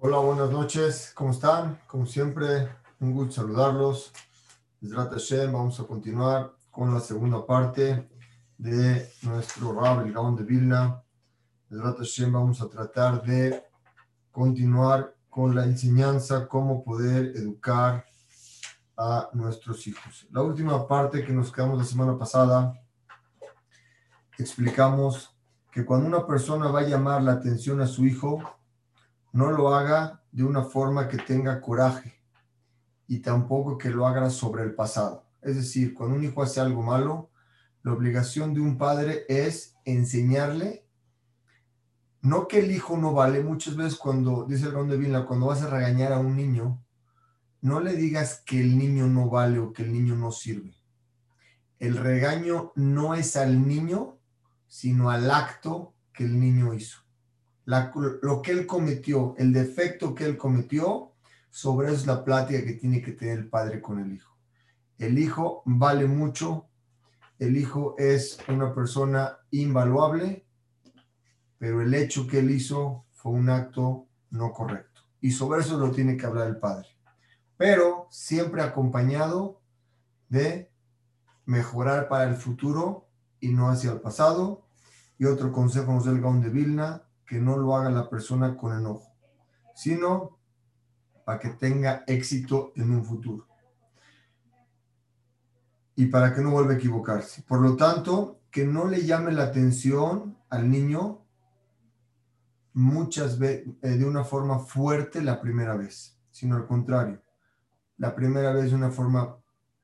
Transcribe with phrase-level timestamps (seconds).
[0.00, 1.10] Hola, buenas noches.
[1.12, 1.80] ¿Cómo están?
[1.88, 2.68] Como siempre,
[3.00, 4.12] un gusto saludarlos.
[4.80, 8.08] Vamos a continuar con la segunda parte
[8.56, 11.02] de nuestro Rab, el Gaon de Vilna.
[11.68, 13.64] Vamos a tratar de
[14.30, 18.04] continuar con la enseñanza, cómo poder educar
[18.96, 20.28] a nuestros hijos.
[20.30, 22.72] La última parte que nos quedamos la semana pasada,
[24.38, 25.36] explicamos
[25.72, 28.57] que cuando una persona va a llamar la atención a su hijo,
[29.32, 32.14] no lo haga de una forma que tenga coraje
[33.06, 35.26] y tampoco que lo haga sobre el pasado.
[35.42, 37.30] Es decir, cuando un hijo hace algo malo,
[37.82, 40.84] la obligación de un padre es enseñarle,
[42.20, 43.42] no que el hijo no vale.
[43.42, 46.84] Muchas veces cuando, dice el Ron de Vilna, cuando vas a regañar a un niño,
[47.60, 50.74] no le digas que el niño no vale o que el niño no sirve.
[51.78, 54.18] El regaño no es al niño,
[54.66, 57.07] sino al acto que el niño hizo
[57.68, 61.12] lo que él cometió, el defecto que él cometió,
[61.50, 64.34] sobre eso es la plática que tiene que tener el padre con el hijo.
[64.96, 66.66] El hijo vale mucho,
[67.38, 70.46] el hijo es una persona invaluable,
[71.58, 75.02] pero el hecho que él hizo fue un acto no correcto.
[75.20, 76.88] Y sobre eso lo tiene que hablar el padre.
[77.56, 79.60] Pero siempre acompañado
[80.28, 80.70] de
[81.44, 83.08] mejorar para el futuro
[83.40, 84.64] y no hacia el pasado.
[85.18, 88.76] Y otro consejo nos da el de Vilna, que no lo haga la persona con
[88.76, 89.12] enojo,
[89.74, 90.38] sino
[91.24, 93.46] para que tenga éxito en un futuro
[95.94, 97.42] y para que no vuelva a equivocarse.
[97.42, 101.22] Por lo tanto, que no le llame la atención al niño
[102.72, 107.20] muchas veces eh, de una forma fuerte la primera vez, sino al contrario,
[107.98, 109.36] la primera vez de una forma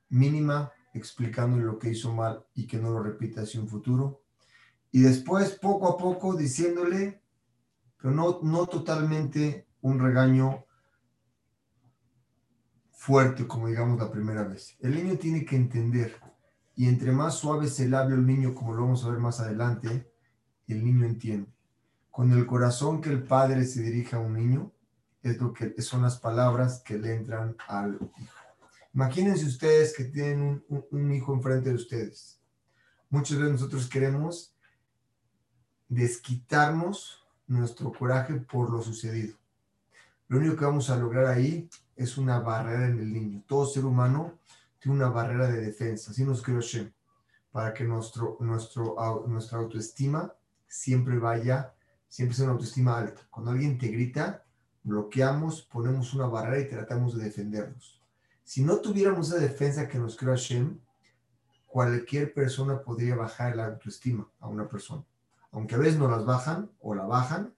[0.08, 4.23] mínima, explicándole lo que hizo mal y que no lo repita hacia un futuro.
[4.92, 7.23] Y después, poco a poco, diciéndole
[8.05, 10.66] pero no, no totalmente un regaño
[12.91, 14.77] fuerte como digamos la primera vez.
[14.80, 16.20] El niño tiene que entender
[16.77, 20.12] y entre más suave se el el niño, como lo vamos a ver más adelante,
[20.67, 21.51] el niño entiende.
[22.11, 24.70] Con el corazón que el padre se dirige a un niño,
[25.23, 28.12] es lo que son las palabras que le entran al hijo.
[28.92, 32.39] Imagínense ustedes que tienen un hijo enfrente de ustedes.
[33.08, 34.55] Muchos de nosotros queremos
[35.89, 39.36] desquitarnos nuestro coraje por lo sucedido.
[40.28, 43.42] Lo único que vamos a lograr ahí es una barrera en el niño.
[43.46, 44.38] Todo ser humano
[44.78, 46.92] tiene una barrera de defensa, así nos creó Shem,
[47.52, 50.32] para que nuestro, nuestro, nuestra autoestima
[50.66, 51.74] siempre vaya,
[52.08, 53.22] siempre sea una autoestima alta.
[53.30, 54.44] Cuando alguien te grita,
[54.82, 58.00] bloqueamos, ponemos una barrera y tratamos de defendernos.
[58.42, 60.78] Si no tuviéramos esa defensa que nos creó Hashem,
[61.66, 65.05] cualquier persona podría bajar la autoestima a una persona
[65.55, 67.55] aunque a veces no las bajan o la bajan,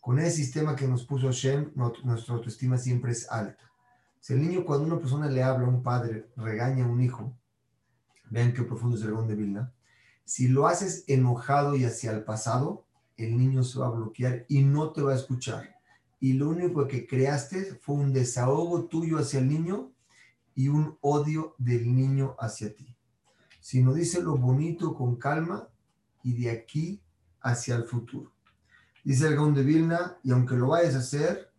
[0.00, 3.70] con ese sistema que nos puso Shem, nuestra autoestima siempre es alta.
[4.18, 7.36] Si el niño, cuando una persona le habla a un padre, regaña a un hijo,
[8.30, 9.74] vean qué profundo es el de Vilna,
[10.24, 12.86] si lo haces enojado y hacia el pasado,
[13.18, 15.76] el niño se va a bloquear y no te va a escuchar.
[16.20, 19.92] Y lo único que creaste fue un desahogo tuyo hacia el niño
[20.54, 22.96] y un odio del niño hacia ti.
[23.60, 25.68] Si no dice lo bonito con calma
[26.22, 27.02] y de aquí
[27.40, 28.32] hacia el futuro.
[29.04, 31.50] Dice el Gaon de Vilna, y aunque lo vayas a hacer,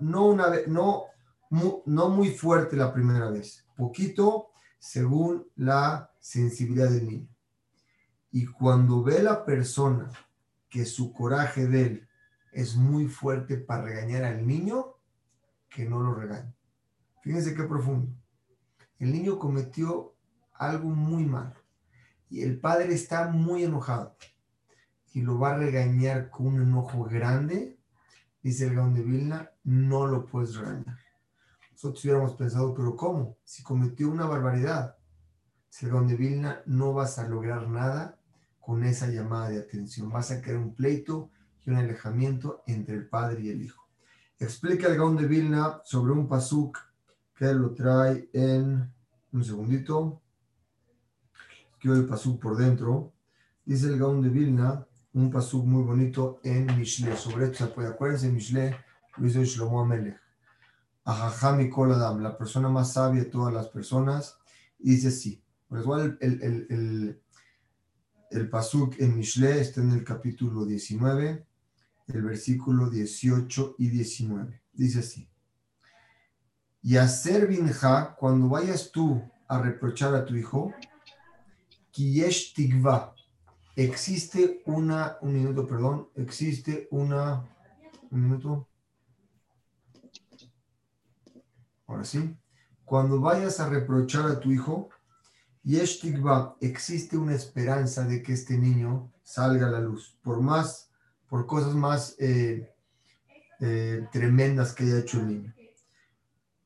[0.00, 1.04] no una vez, no,
[1.50, 7.28] no muy fuerte la primera vez, poquito según la sensibilidad del niño.
[8.32, 10.10] Y cuando ve la persona
[10.68, 12.08] que su coraje de él
[12.52, 14.94] es muy fuerte para regañar al niño,
[15.68, 16.54] que no lo regañe.
[17.22, 18.12] Fíjense qué profundo.
[18.98, 20.14] El niño cometió
[20.52, 21.59] algo muy malo
[22.30, 24.16] y el padre está muy enojado
[25.12, 27.76] y lo va a regañar con un enojo grande,
[28.42, 30.98] dice el Gaón de Vilna, no lo puedes regañar.
[31.72, 33.36] Nosotros hubiéramos pensado, pero ¿cómo?
[33.44, 34.96] Si cometió una barbaridad,
[35.68, 38.18] dice el Gaón de Vilna, no vas a lograr nada
[38.60, 40.10] con esa llamada de atención.
[40.10, 41.30] Vas a crear un pleito
[41.66, 43.88] y un alejamiento entre el padre y el hijo.
[44.38, 46.78] Explica el Gaón de Vilna sobre un pasuk
[47.34, 48.92] que lo trae en
[49.32, 50.22] un segundito
[51.80, 53.12] que el pasuk por dentro.
[53.64, 57.16] Dice el Gaón de Vilna, un pasuk muy bonito en Mishle.
[57.16, 58.76] Sobre esto se puede, acuérdense, Mishle
[59.16, 60.20] lo hizo Shlomo Amelech.
[61.04, 64.38] Ajajami Koladam, la persona más sabia de todas las personas,
[64.78, 65.42] dice así.
[65.68, 67.22] Por igual el, el, el,
[68.30, 71.46] el pasuk en Mishle está en el capítulo 19,
[72.08, 74.62] el versículo 18 y 19.
[74.72, 75.28] Dice así.
[76.82, 80.72] Y hacer binja, cuando vayas tú a reprochar a tu hijo,
[81.90, 83.14] Kiyesh Tigva,
[83.76, 87.44] existe una, un minuto, perdón, existe una,
[88.10, 88.68] un minuto.
[91.86, 92.36] Ahora sí.
[92.84, 94.90] Cuando vayas a reprochar a tu hijo,
[95.62, 100.90] Yeshtikba, existe una esperanza de que este niño salga a la luz, por más,
[101.28, 102.74] por cosas más eh,
[103.60, 105.54] eh, tremendas que haya hecho el niño.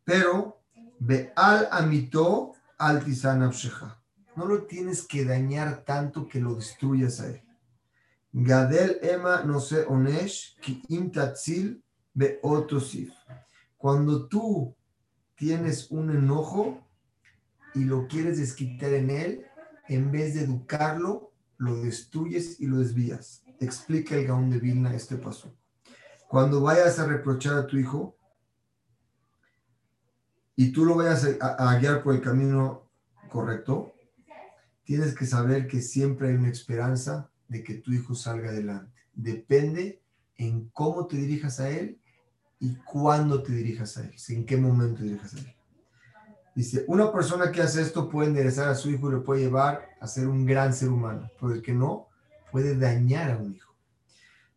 [0.05, 0.63] Pero,
[0.99, 3.05] ve al amito al
[4.37, 7.43] No lo tienes que dañar tanto que lo destruyas a él.
[8.33, 11.83] Gadel ema no se onesh ki imtatzil
[12.13, 13.13] be otosif.
[13.77, 14.75] Cuando tú
[15.37, 16.81] tienes un enojo
[17.75, 19.47] y lo quieres desquitar en él,
[19.89, 23.45] en vez de educarlo, lo destruyes y lo desvías.
[23.61, 25.55] Explica el Gaón de Vilna este paso.
[26.29, 28.17] Cuando vayas a reprochar a tu hijo
[30.57, 32.91] y tú lo vayas a, guiar por el camino
[33.29, 33.94] correcto,
[34.85, 38.93] tienes que saber que siempre hay una esperanza de que tu hijo salga adelante.
[39.15, 40.03] Depende
[40.37, 41.99] en cómo te dirijas a él
[42.59, 45.55] y cuándo te dirijas a él, en qué momento te dirijas a él.
[46.55, 49.89] Dice, una persona que hace esto puede enderezar a su hijo y le puede llevar
[50.01, 52.09] a ser un gran ser humano, pero el que no
[52.53, 53.75] puede dañar a un hijo.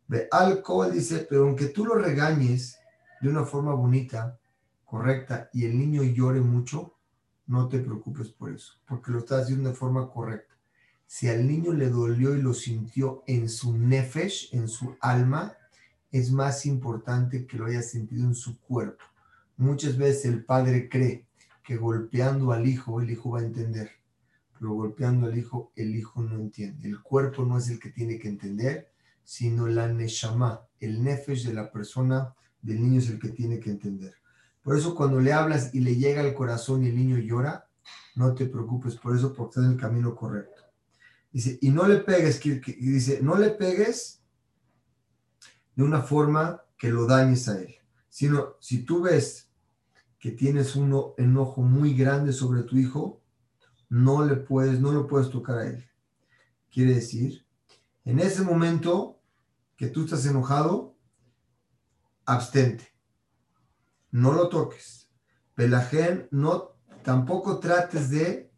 [0.07, 2.77] Ve, alcohol dice, pero aunque tú lo regañes
[3.19, 4.37] de una forma bonita,
[4.85, 6.96] correcta, y el niño llore mucho,
[7.47, 10.53] no te preocupes por eso, porque lo estás haciendo de forma correcta.
[11.05, 15.55] Si al niño le dolió y lo sintió en su nefesh, en su alma,
[16.11, 19.03] es más importante que lo haya sentido en su cuerpo.
[19.55, 21.25] Muchas veces el padre cree
[21.63, 23.91] que golpeando al hijo, el hijo va a entender,
[24.53, 26.89] pero golpeando al hijo, el hijo no entiende.
[26.89, 28.91] El cuerpo no es el que tiene que entender,
[29.23, 33.69] sino la neshama, el nefesh de la persona, del niño es el que tiene que
[33.69, 34.15] entender.
[34.67, 37.69] Por eso cuando le hablas y le llega al corazón y el niño llora,
[38.15, 40.61] no te preocupes por eso porque está en el camino correcto.
[41.31, 44.21] Dice, y no le pegues, dice, no le pegues
[45.73, 47.75] de una forma que lo dañes a él,
[48.09, 49.49] sino si tú ves
[50.19, 53.21] que tienes un enojo muy grande sobre tu hijo,
[53.87, 55.89] no le puedes, no lo puedes tocar a él.
[56.69, 57.45] Quiere decir,
[58.03, 59.21] en ese momento
[59.77, 60.93] que tú estás enojado,
[62.25, 62.96] abstente.
[64.11, 65.09] No lo toques.
[65.55, 68.51] Pelagen, no, tampoco trates de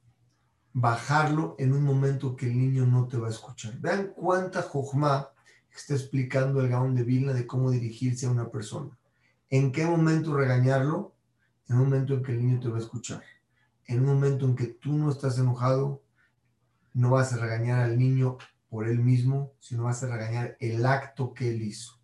[0.74, 3.80] bajarlo en un momento que el niño no te va a escuchar.
[3.80, 5.30] Vean cuánta jojma
[5.74, 8.98] está explicando el Gaón de Vilna de cómo dirigirse a una persona.
[9.50, 11.16] ¿En qué momento regañarlo?
[11.68, 13.24] En un momento en que el niño te va a escuchar.
[13.86, 16.04] En un momento en que tú no estás enojado,
[16.94, 18.38] no vas a regañar al niño
[18.70, 21.99] por él mismo, sino vas a regañar el acto que él hizo.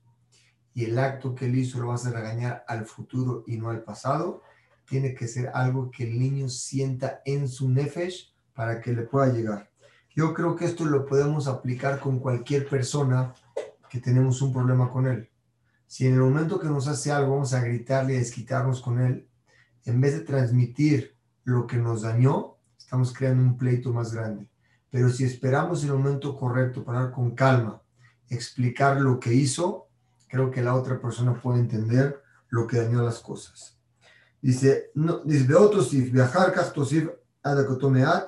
[0.75, 3.81] Y el acto que él hizo lo vas a regañar al futuro y no al
[3.81, 4.43] pasado.
[4.87, 9.33] Tiene que ser algo que el niño sienta en su nefesh para que le pueda
[9.33, 9.71] llegar.
[10.13, 13.33] Yo creo que esto lo podemos aplicar con cualquier persona
[13.89, 15.29] que tenemos un problema con él.
[15.87, 18.99] Si en el momento que nos hace algo vamos a gritarle y a desquitarnos con
[18.99, 19.27] él,
[19.85, 24.49] en vez de transmitir lo que nos dañó, estamos creando un pleito más grande.
[24.89, 27.81] Pero si esperamos el momento correcto para con calma,
[28.29, 29.84] explicar lo que hizo,
[30.35, 33.79] creo que la otra persona puede entender lo que dañó las cosas.
[34.41, 35.45] Dice, no, dice,
[36.11, 36.53] viajar,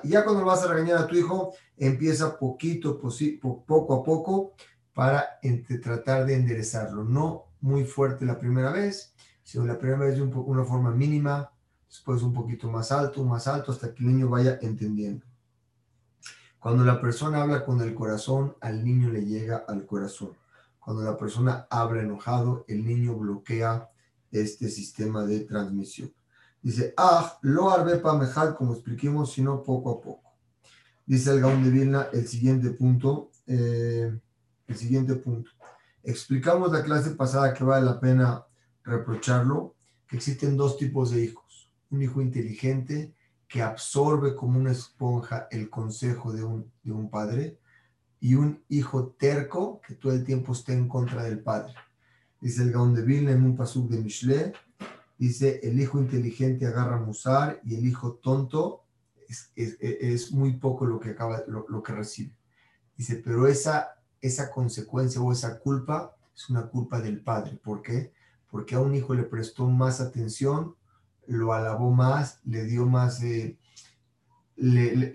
[0.02, 4.54] y ya cuando vas a regañar a tu hijo, empieza poquito, poco a poco,
[4.94, 5.38] para
[5.82, 7.04] tratar de enderezarlo.
[7.04, 11.52] No muy fuerte la primera vez, sino la primera vez de una forma mínima,
[11.86, 15.26] después un poquito más alto, más alto, hasta que el niño vaya entendiendo.
[16.58, 20.37] Cuando la persona habla con el corazón, al niño le llega al corazón.
[20.88, 23.90] Cuando la persona habla enojado, el niño bloquea
[24.32, 26.14] este sistema de transmisión.
[26.62, 30.32] Dice, ah, lo arbepa mejal, como expliquemos, sino poco a poco.
[31.04, 34.18] Dice el Gaón de Vilna, el siguiente punto, eh,
[34.66, 35.50] el siguiente punto.
[36.02, 38.46] Explicamos la clase pasada que vale la pena
[38.82, 39.74] reprocharlo,
[40.06, 41.70] que existen dos tipos de hijos.
[41.90, 43.12] Un hijo inteligente
[43.46, 47.58] que absorbe como una esponja el consejo de un, de un padre
[48.20, 51.74] y un hijo terco que todo el tiempo está en contra del padre.
[52.40, 54.52] Dice el Gaón de Vilna en un pasuk de Mishle,
[55.18, 58.84] Dice, el hijo inteligente agarra musar y el hijo tonto
[59.28, 62.32] es, es, muy poco lo que, acaba, lo, que recibe.
[62.96, 67.58] Dice, pero esa, esa consecuencia o esa culpa es una culpa del padre.
[67.62, 68.12] ¿Por qué?
[68.48, 70.76] Porque a un hijo le prestó más atención,
[71.26, 73.20] lo alabó más, le dio más...
[74.58, 75.12] le,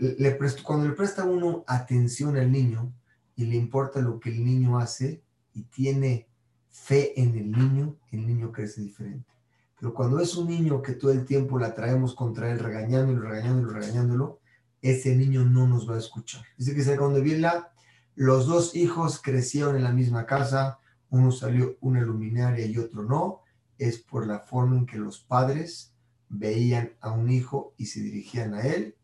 [0.64, 2.94] cuando le presta uno atención al niño
[3.36, 5.22] y le importa lo que el niño hace
[5.54, 6.28] y tiene
[6.70, 9.32] fe en el niño, el niño crece diferente.
[9.80, 13.74] Pero cuando es un niño que todo el tiempo la traemos contra él, regañándolo, regañándolo,
[13.74, 14.40] regañándolo,
[14.82, 16.44] ese niño no nos va a escuchar.
[16.58, 17.72] Dice que donde Vila,
[18.16, 23.42] Los dos hijos crecieron en la misma casa, uno salió una luminaria y otro no,
[23.78, 25.94] es por la forma en que los padres
[26.30, 28.96] veían a un hijo y se dirigían a él,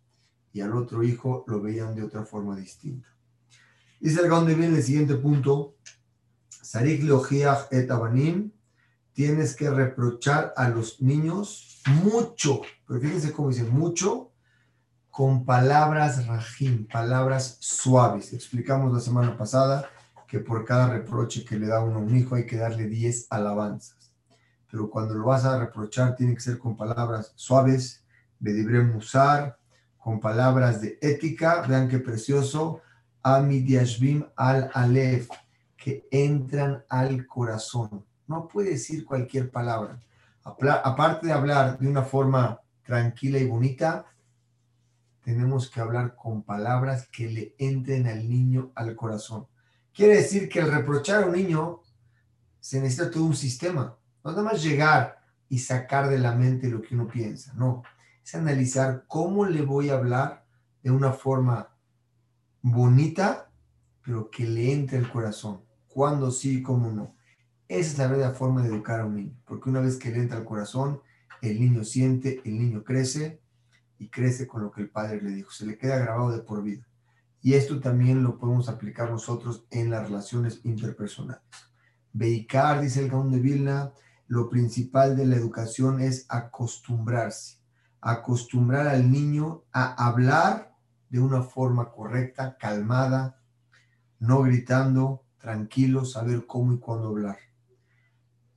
[0.53, 3.07] y al otro hijo lo veían de otra forma distinta.
[3.99, 5.75] Dice el Gaon bien el siguiente punto,
[6.49, 7.03] Sarik
[7.71, 8.51] et Abanim,
[9.13, 14.31] tienes que reprochar a los niños mucho, pero fíjense cómo dice mucho,
[15.09, 18.31] con palabras rajim, palabras suaves.
[18.31, 19.89] Explicamos la semana pasada
[20.27, 23.27] que por cada reproche que le da uno a un hijo hay que darle 10
[23.29, 24.13] alabanzas.
[24.71, 28.05] Pero cuando lo vas a reprochar tiene que ser con palabras suaves,
[28.39, 29.58] de musar,
[29.99, 31.61] con palabras de ética.
[31.67, 32.81] Vean qué precioso.
[33.21, 35.29] Amidiashvim al alef,
[35.77, 38.03] que entran al corazón.
[38.27, 39.99] No puede decir cualquier palabra.
[40.43, 44.05] Aparte de hablar de una forma tranquila y bonita,
[45.23, 49.45] tenemos que hablar con palabras que le entren al niño al corazón.
[49.93, 51.81] Quiere decir que el reprochar a un niño
[52.59, 53.95] se necesita todo un sistema.
[54.23, 57.83] No nada más llegar y sacar de la mente lo que uno piensa, no.
[58.29, 60.45] Es analizar cómo le voy a hablar
[60.83, 61.75] de una forma
[62.61, 63.51] bonita,
[64.03, 65.63] pero que le entre al corazón.
[65.87, 67.15] Cuándo sí y cómo no.
[67.67, 70.19] Esa es la verdadera forma de educar a un niño, porque una vez que le
[70.19, 71.01] entra al corazón,
[71.41, 73.41] el niño siente, el niño crece
[73.97, 75.49] y crece con lo que el padre le dijo.
[75.49, 76.87] Se le queda grabado de por vida.
[77.41, 81.41] Y esto también lo podemos aplicar nosotros en las relaciones interpersonales.
[82.13, 83.91] Beicar, dice el Gaón de Vilna,
[84.27, 87.58] lo principal de la educación es acostumbrarse,
[88.01, 90.75] acostumbrar al niño a hablar
[91.09, 93.39] de una forma correcta, calmada,
[94.19, 97.37] no gritando, tranquilo, saber cómo y cuándo hablar.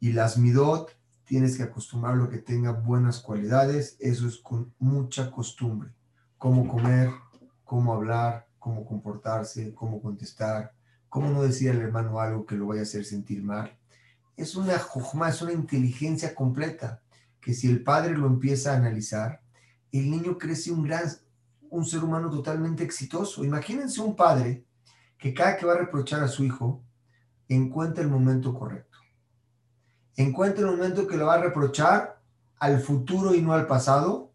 [0.00, 5.30] Y las midot tienes que acostumbrarlo a que tenga buenas cualidades, eso es con mucha
[5.30, 5.94] costumbre,
[6.36, 7.10] cómo comer,
[7.64, 10.74] cómo hablar, cómo comportarse, cómo contestar,
[11.08, 13.76] cómo no decir al hermano algo que lo vaya a hacer sentir mal.
[14.36, 17.01] Es una jojma, es una inteligencia completa,
[17.42, 19.42] que si el padre lo empieza a analizar,
[19.90, 21.04] el niño crece un gran,
[21.68, 23.44] un ser humano totalmente exitoso.
[23.44, 24.64] Imagínense un padre
[25.18, 26.82] que cada que va a reprochar a su hijo,
[27.48, 28.92] encuentra el momento correcto
[30.16, 32.20] encuentra el momento que lo va a reprochar
[32.58, 34.32] al futuro y no al pasado,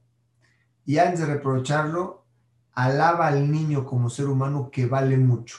[0.85, 2.25] y antes de reprocharlo,
[2.73, 5.57] alaba al niño como ser humano que vale mucho,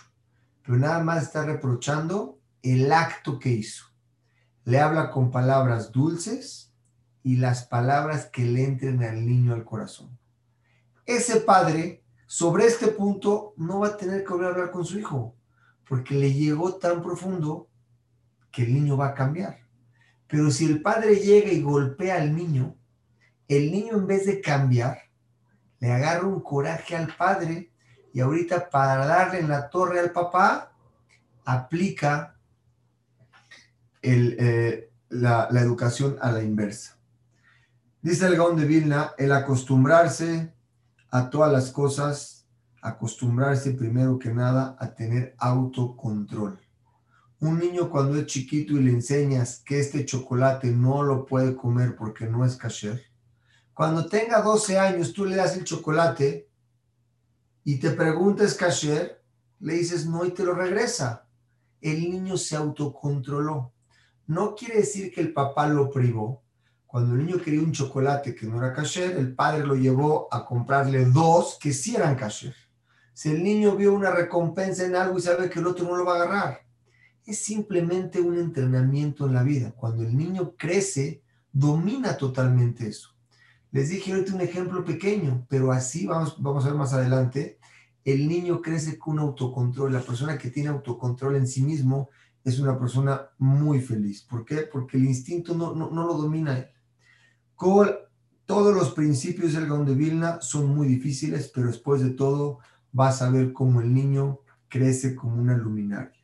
[0.63, 3.87] pero nada más está reprochando el acto que hizo.
[4.65, 6.68] Le habla con palabras dulces
[7.29, 10.19] y las palabras que le entren al niño al corazón.
[11.05, 14.99] Ese padre, sobre este punto, no va a tener que volver a hablar con su
[14.99, 15.37] hijo,
[15.87, 17.69] porque le llegó tan profundo
[18.51, 19.59] que el niño va a cambiar.
[20.27, 22.75] Pero si el padre llega y golpea al niño,
[23.47, 24.99] el niño en vez de cambiar,
[25.81, 27.71] le agarra un coraje al padre
[28.15, 30.73] y ahorita para darle en la torre al papá,
[31.45, 32.39] aplica
[34.01, 36.98] eh, la, la, educación a la inversa.
[38.01, 40.55] Dice el Gaón de Vilna, el acostumbrarse
[41.11, 42.47] a todas las cosas,
[42.81, 46.61] acostumbrarse primero que nada a tener autocontrol.
[47.41, 51.97] Un niño cuando es chiquito y le enseñas que este chocolate no lo puede comer
[51.97, 53.09] porque no es kasher,
[53.79, 56.51] cuando tenga 12 años tú le das el chocolate
[57.63, 59.23] y te preguntas kasher,
[59.61, 61.29] le dices no y te lo regresa.
[61.81, 63.73] El niño se autocontroló.
[64.27, 66.43] No quiere decir que el papá lo privó.
[66.89, 70.45] Cuando el niño quería un chocolate que no era kasher, el padre lo llevó a
[70.45, 72.57] comprarle dos que sí eran kasher.
[73.13, 76.05] Si el niño vio una recompensa en algo y sabe que el otro no lo
[76.07, 76.67] va a agarrar,
[77.27, 79.73] es simplemente un entrenamiento en la vida.
[79.77, 83.11] Cuando el niño crece, domina totalmente eso.
[83.71, 87.59] Les dije ahorita un ejemplo pequeño, pero así vamos, vamos a ver más adelante.
[88.03, 89.93] El niño crece con autocontrol.
[89.93, 92.09] La persona que tiene autocontrol en sí mismo
[92.45, 94.23] es una persona muy feliz.
[94.23, 94.63] ¿Por qué?
[94.63, 96.69] Porque el instinto no, no, lo domina él.
[97.59, 102.61] Todos los principios del Gaon de Vilna son muy difíciles, pero después de todo
[102.93, 106.19] vas a ver cómo el niño crece como una luminaria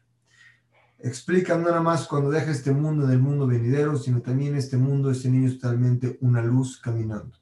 [1.05, 4.79] explica no nada más cuando deja este mundo en el mundo venidero, sino también este
[4.79, 7.39] mundo, este niño es totalmente una luz caminando.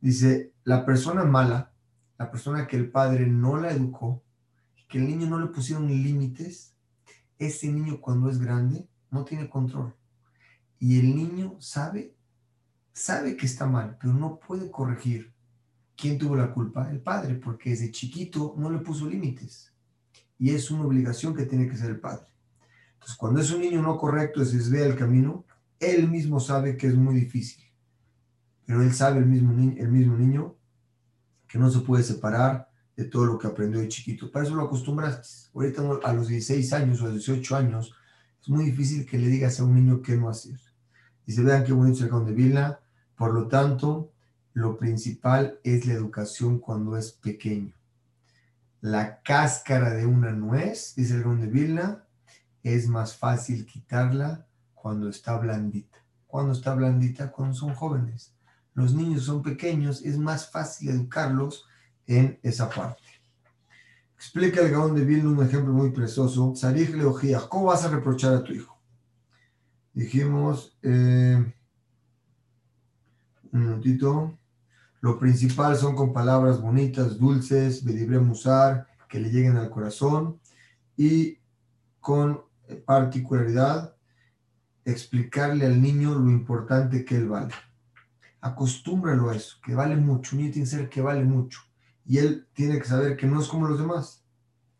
[0.00, 1.72] Dice, la persona mala,
[2.16, 4.22] la persona que el padre no la educó,
[4.88, 6.76] que el niño no le pusieron límites,
[7.40, 9.92] ese niño cuando es grande no tiene control.
[10.78, 12.14] Y el niño sabe,
[12.92, 15.32] sabe que está mal, pero no puede corregir.
[15.96, 16.90] ¿Quién tuvo la culpa?
[16.90, 19.72] El padre, porque desde chiquito no le puso límites.
[20.38, 22.26] Y es una obligación que tiene que ser el padre.
[22.94, 25.44] Entonces, cuando es un niño no correcto, se desvía el camino,
[25.78, 27.64] él mismo sabe que es muy difícil.
[28.64, 30.56] Pero él sabe, el mismo, el mismo niño,
[31.46, 34.30] que no se puede separar de todo lo que aprendió de chiquito.
[34.30, 35.50] Para eso lo acostumbraste.
[35.54, 37.94] Ahorita a los 16 años o a los 18 años
[38.40, 40.60] es muy difícil que le digas a un niño qué no hacer.
[41.30, 42.80] Se vean qué bonito es el de Vilna.
[43.16, 44.10] Por lo tanto,
[44.52, 47.72] lo principal es la educación cuando es pequeño.
[48.80, 52.04] La cáscara de una nuez, dice el de Vilna,
[52.62, 55.98] es más fácil quitarla cuando está blandita.
[56.26, 58.34] Cuando está blandita, cuando son jóvenes.
[58.74, 61.66] Los niños son pequeños, es más fácil educarlos
[62.06, 63.02] en esa parte.
[64.16, 66.52] Explica el Gaón de Vilna un ejemplo muy precioso.
[67.48, 68.69] ¿cómo vas a reprochar a tu hijo?
[69.92, 71.52] Dijimos, eh,
[73.52, 74.38] un minutito.
[75.00, 77.82] Lo principal son con palabras bonitas, dulces,
[78.20, 80.38] musar, que le lleguen al corazón
[80.96, 81.38] y
[81.98, 82.42] con
[82.84, 83.96] particularidad
[84.84, 87.54] explicarle al niño lo importante que él vale.
[88.40, 90.36] Acostúmbralo a eso, que vale mucho.
[90.36, 91.60] Un niño tiene que ser que vale mucho.
[92.06, 94.24] Y él tiene que saber que no es como los demás.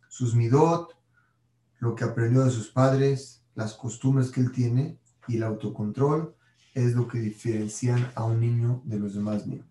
[0.08, 0.96] Sus midot,
[1.78, 6.34] lo que aprendió de sus padres, las costumbres que él tiene y el autocontrol
[6.74, 9.66] es lo que diferencian a un niño de los demás niños.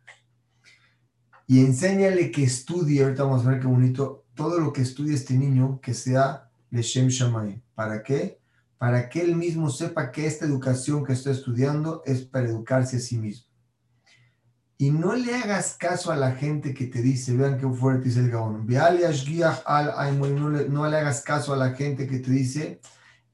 [1.48, 5.34] Y enséñale que estudie, ahorita vamos a ver qué bonito, todo lo que estudie este
[5.34, 7.64] niño, que sea Leshem Shamay.
[7.74, 8.40] ¿Para qué?
[8.78, 13.00] Para que él mismo sepa que esta educación que está estudiando es para educarse a
[13.00, 13.48] sí mismo.
[14.78, 18.22] Y no le hagas caso a la gente que te dice, vean qué fuerte dice
[18.22, 22.80] el Gaón, no le hagas caso a la gente que te dice,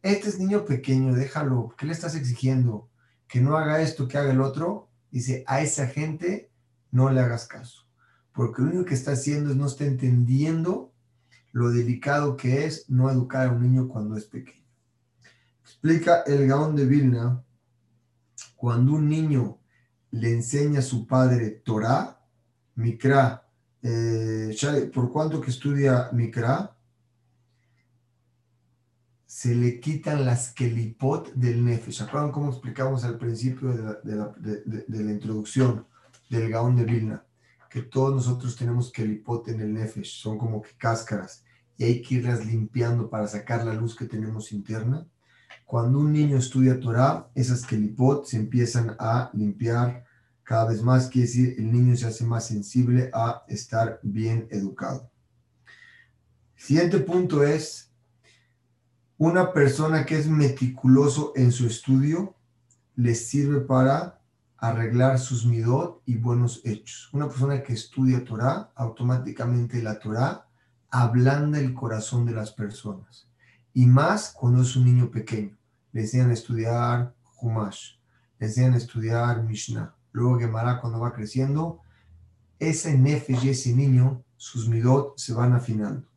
[0.05, 2.89] este es niño pequeño, déjalo, ¿qué le estás exigiendo?
[3.27, 4.87] Que no haga esto, que haga el otro.
[5.09, 6.51] Dice, a esa gente
[6.91, 7.87] no le hagas caso,
[8.31, 10.93] porque lo único que está haciendo es no está entendiendo
[11.53, 14.67] lo delicado que es no educar a un niño cuando es pequeño.
[15.63, 17.43] Explica el Gaón de Vilna,
[18.55, 19.57] cuando un niño
[20.11, 22.21] le enseña a su padre Torah,
[22.75, 23.47] Mikra,
[23.81, 24.55] eh,
[24.93, 26.74] por cuanto que estudia Mikra,
[29.35, 31.97] se le quitan las kelipot del nefesh.
[31.97, 33.67] ¿Se acuerdan cómo explicamos al principio
[34.01, 35.85] de la, introducción
[36.29, 37.25] del Gaón de Vilna?
[37.69, 41.43] Que todos nosotros tenemos kelipot en el nefesh, son como que cáscaras,
[41.75, 45.05] y hay que irlas limpiando para sacar la luz que tenemos interna.
[45.65, 50.05] Cuando un niño estudia Torah, esas kelipot se empiezan a limpiar
[50.43, 55.11] cada vez más, quiere decir, el niño se hace más sensible a estar bien educado.
[56.55, 57.91] Siguiente punto es,
[59.17, 62.35] una persona que es meticuloso en su estudio
[62.95, 64.19] le sirve para
[64.57, 67.09] arreglar sus midot y buenos hechos.
[67.13, 70.47] Una persona que estudia Torah, automáticamente la Torah
[70.89, 73.27] ablanda el corazón de las personas.
[73.73, 75.57] Y más cuando es un niño pequeño.
[75.91, 77.95] Le enseñan estudiar Humash,
[78.39, 81.81] le enseñan estudiar Mishnah, Luego Gemara cuando va creciendo,
[82.57, 86.07] ese nefesh y ese niño, sus midot se van afinando.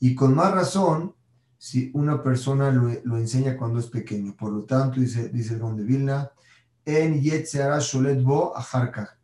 [0.00, 1.14] Y con más razón,
[1.64, 4.36] si una persona lo, enseña cuando es pequeño.
[4.36, 6.30] Por lo tanto, dice, dice el de Vilna,
[6.84, 8.52] en Yetzeara Sholet Bo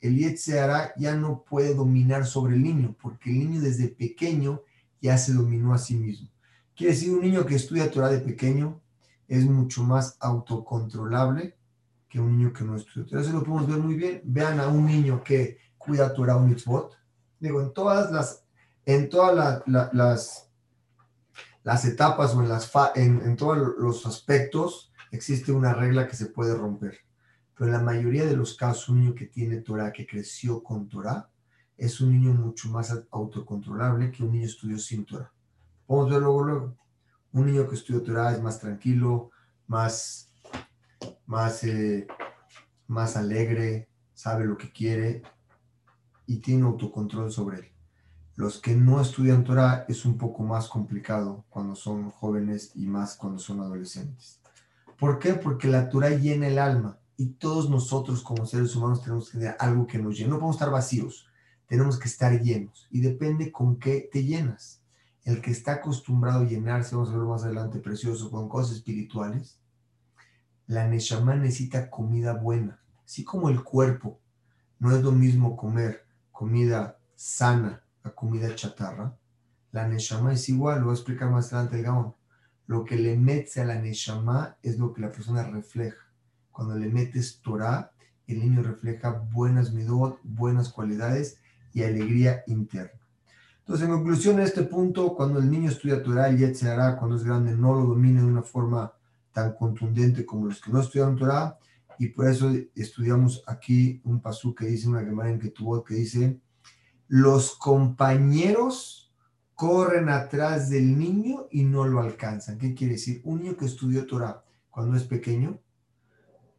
[0.00, 4.62] El Yetzeara ya no puede dominar sobre el niño, porque el niño desde pequeño
[5.02, 6.30] ya se dominó a sí mismo.
[6.74, 8.80] Quiere decir, un niño que estudia Torah de pequeño
[9.28, 11.58] es mucho más autocontrolable
[12.08, 13.04] que un niño que no estudia.
[13.04, 14.22] Entonces lo podemos ver muy bien.
[14.24, 16.96] Vean a un niño que cuida Torah un mitzvot.
[17.38, 18.44] Digo, en todas las,
[18.86, 20.49] en todas las,
[21.62, 22.70] las etapas o en, las
[23.36, 26.98] todos los aspectos existe una regla que se puede romper.
[27.54, 30.88] Pero en la mayoría de los casos, un niño que tiene Torah, que creció con
[30.88, 31.28] Torah,
[31.76, 35.32] es un niño mucho más autocontrolable que un niño que estudió sin Torah.
[35.86, 36.76] Vamos a ver luego, luego.
[37.32, 39.30] Un niño que estudió Torah es más tranquilo,
[39.66, 40.30] más
[41.30, 42.08] más, eh,
[42.88, 45.22] más alegre, sabe lo que quiere
[46.26, 47.72] y tiene autocontrol sobre él.
[48.40, 53.14] Los que no estudian Torah es un poco más complicado cuando son jóvenes y más
[53.14, 54.40] cuando son adolescentes.
[54.98, 55.34] ¿Por qué?
[55.34, 59.56] Porque la Torah llena el alma y todos nosotros como seres humanos tenemos que tener
[59.58, 60.30] algo que nos llene.
[60.30, 61.28] No podemos estar vacíos,
[61.66, 64.80] tenemos que estar llenos y depende con qué te llenas.
[65.22, 69.60] El que está acostumbrado a llenarse, vamos a ver más adelante, precioso, con cosas espirituales,
[70.66, 74.18] la Neshama necesita comida buena, así como el cuerpo.
[74.78, 79.16] No es lo mismo comer comida sana a comida chatarra.
[79.72, 82.16] La Neshama es igual, lo voy a explicar más adelante el.
[82.66, 86.06] Lo que le metes a la Neshama es lo que la persona refleja.
[86.50, 87.92] Cuando le metes Torah,
[88.26, 91.38] el niño refleja buenas midot, buenas cualidades
[91.72, 93.00] y alegría interna.
[93.60, 97.24] Entonces, en conclusión de este punto, cuando el niño estudia Torah, el hará cuando es
[97.24, 98.92] grande, no lo domina de una forma
[99.32, 101.56] tan contundente como los que no estudiaron Torah,
[101.98, 106.40] y por eso estudiamos aquí un pasú que dice, una Gemara en tuvo que dice,
[107.10, 109.12] los compañeros
[109.56, 112.56] corren atrás del niño y no lo alcanzan.
[112.56, 113.20] ¿Qué quiere decir?
[113.24, 115.58] Un niño que estudió Torah cuando es pequeño,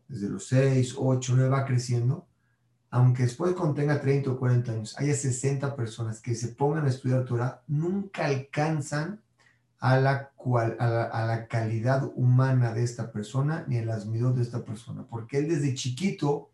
[0.09, 2.27] desde los 6, 8, 9 va creciendo,
[2.89, 6.89] aunque después cuando tenga 30 o 40 años, haya 60 personas que se pongan a
[6.89, 9.21] estudiar Torah, nunca alcanzan
[9.79, 14.41] a la, cual, a la, calidad humana de esta persona ni a las midos de
[14.41, 16.49] esta persona, porque él desde chiquito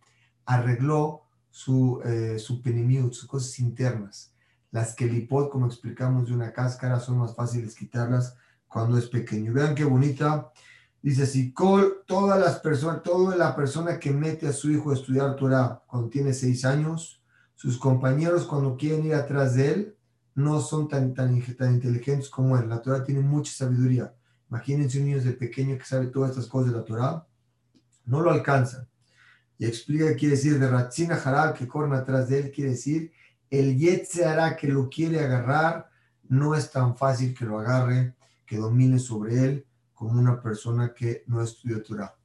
[0.46, 1.27] arregló
[1.58, 2.62] su, eh, su
[3.12, 4.32] sus cosas internas
[4.70, 8.36] las que lipot, como explicamos de una cáscara, son más fáciles quitarlas
[8.68, 9.52] cuando es pequeño.
[9.52, 10.52] Vean qué bonita.
[11.02, 15.36] Dice si todas las personas, toda la persona que mete a su hijo a estudiar
[15.36, 17.24] Torah cuando tiene seis años,
[17.56, 19.98] sus compañeros cuando quieren ir atrás de él,
[20.36, 22.70] no son tan, tan, tan inteligentes como él.
[22.70, 24.14] La Torah tiene mucha sabiduría.
[24.50, 27.26] Imagínense un niño de pequeño que sabe todas estas cosas de la Torah,
[28.06, 28.88] no lo alcanzan.
[29.58, 33.12] Y explica quiere decir de Ratzina Haral, que corren atrás de él, quiere decir
[33.50, 35.90] el se hará que lo quiere agarrar,
[36.28, 38.16] no es tan fácil que lo agarre,
[38.46, 42.16] que domine sobre él como una persona que no estudió Torah.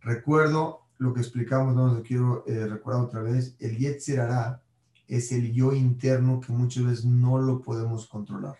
[0.00, 4.62] Recuerdo lo que explicamos, no lo quiero eh, recordar otra vez, el se hará
[5.08, 8.56] es el yo interno que muchas veces no lo podemos controlar.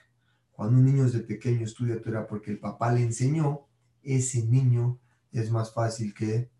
[0.51, 3.67] Cuando un niño desde pequeño estudia Torah porque el papá le enseñó,
[4.03, 4.99] ese niño
[5.33, 6.51] es más fácil que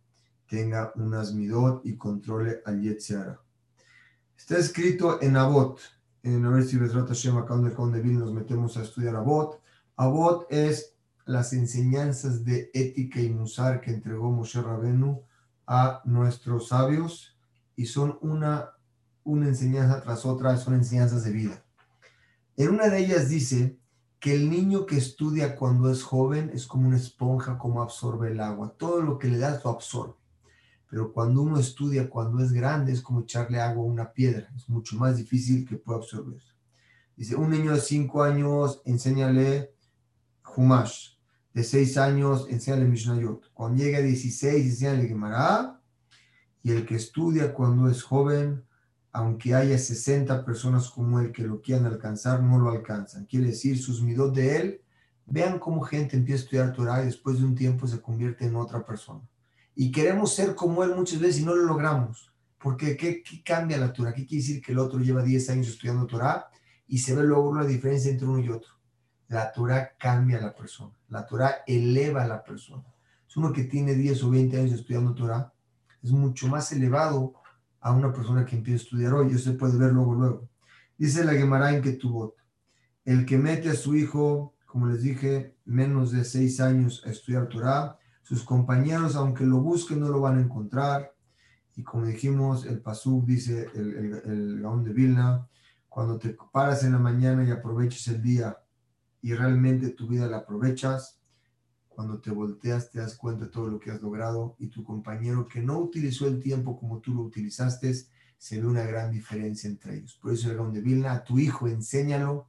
[0.51, 3.41] tenga un asmidot y controle al Yetzirah.
[4.37, 5.79] Está escrito en Abot.
[6.25, 9.63] En a ver si Hashem, acá donde, nos metemos a estudiar Abot.
[9.97, 15.23] Abot es las enseñanzas de ética y musar que entregó Moshe Rabenu
[15.69, 17.39] a nuestros sabios
[17.77, 18.71] y son una,
[19.23, 21.65] una enseñanza tras otra, son enseñanzas de vida.
[22.57, 23.79] En una de ellas dice
[24.19, 28.41] que el niño que estudia cuando es joven es como una esponja, como absorbe el
[28.41, 28.75] agua.
[28.77, 30.20] Todo lo que le das lo absorbe.
[30.91, 34.51] Pero cuando uno estudia, cuando es grande, es como echarle agua a una piedra.
[34.57, 36.43] Es mucho más difícil que pueda absorber.
[37.17, 39.73] Dice, un niño de 5 años, enséñale
[40.57, 41.13] Humash.
[41.55, 43.53] De 6 años, enséñale Mishnayot.
[43.55, 45.81] Cuando llegue a 16, enséñale Gemara.
[46.65, 48.65] Y el que estudia cuando es joven,
[49.13, 53.27] aunque haya 60 personas como él que lo quieran alcanzar, no lo alcanzan.
[53.27, 54.83] Quiere decir, sus midot de él,
[55.25, 58.57] vean cómo gente empieza a estudiar Torah y después de un tiempo se convierte en
[58.57, 59.30] otra persona
[59.81, 62.31] y queremos ser como él muchas veces y no lo logramos.
[62.59, 64.13] Porque ¿qué, cambia la Torah?
[64.13, 66.51] ¿Qué quiere decir que el otro lleva 10 años estudiando Torah
[66.87, 68.75] y se ve luego la diferencia entre uno y otro?
[69.29, 70.93] La Torah cambia a la persona.
[71.09, 72.85] La Torah eleva a la persona.
[73.27, 75.51] Es uno que tiene 10 o 20 años estudiando Torah.
[76.03, 77.33] Es mucho más elevado
[77.81, 79.29] a una persona que empieza a estudiar hoy.
[79.33, 80.49] Eso se puede ver luego, luego.
[80.99, 82.35] Dice la Gemara en Ketubot.
[83.07, 87.49] El que mete a su hijo, como les dije, menos de 6 años a estudiar
[87.49, 87.97] Torah,
[88.31, 91.13] sus compañeros, aunque lo busquen, no lo van a encontrar.
[91.75, 95.49] Y como dijimos, el Pasuk dice, el, el, Gaón de Vilna,
[95.89, 98.57] cuando te paras en la mañana y aproveches el día
[99.21, 101.21] y realmente tu vida la aprovechas,
[101.89, 105.49] cuando te volteas te das cuenta de todo lo que has logrado y tu compañero
[105.49, 107.93] que no utilizó el tiempo como tú lo utilizaste,
[108.39, 110.17] se ve una gran diferencia entre ellos.
[110.23, 112.47] Por eso el Gaón de Vilna, a tu hijo enséñalo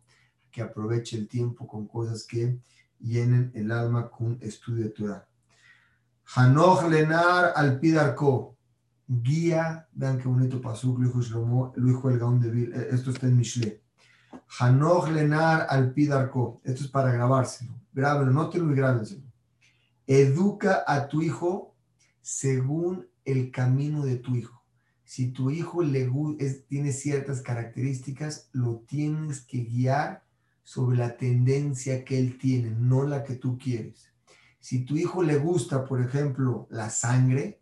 [0.52, 2.60] que aproveche el tiempo con cosas que
[3.00, 5.31] llenen el alma con estudio de Torah.
[6.36, 8.58] Hanoch Lenar al Pidarco.
[9.08, 13.12] Guía, vean qué bonito pasuk, lo dijo lo dijo el Gaón de Vil, eh, esto
[13.12, 13.82] está en Mishle.
[14.60, 16.62] Hanoch Lenar al Pidarco.
[16.63, 17.74] Esto es para grabárselo.
[17.91, 19.24] Grábenlo, nótenlo y grábenselo.
[20.08, 21.76] Educa a tu hijo
[22.22, 24.63] según el camino de tu hijo.
[25.04, 26.10] Si tu hijo le,
[26.70, 30.24] tiene ciertas características, lo tienes que guiar
[30.63, 34.11] sobre la tendencia que él tiene, no la que tú quieres.
[34.62, 37.60] Si tu hijo le gusta, por ejemplo, la sangre,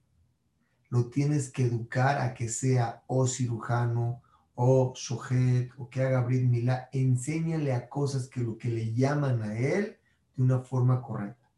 [0.89, 4.21] lo tienes que educar a que sea o cirujano
[4.53, 6.89] o shohet o que haga brit milá.
[6.91, 9.97] Enséñale a cosas que lo que le llaman a él
[10.35, 11.49] de una forma correcta.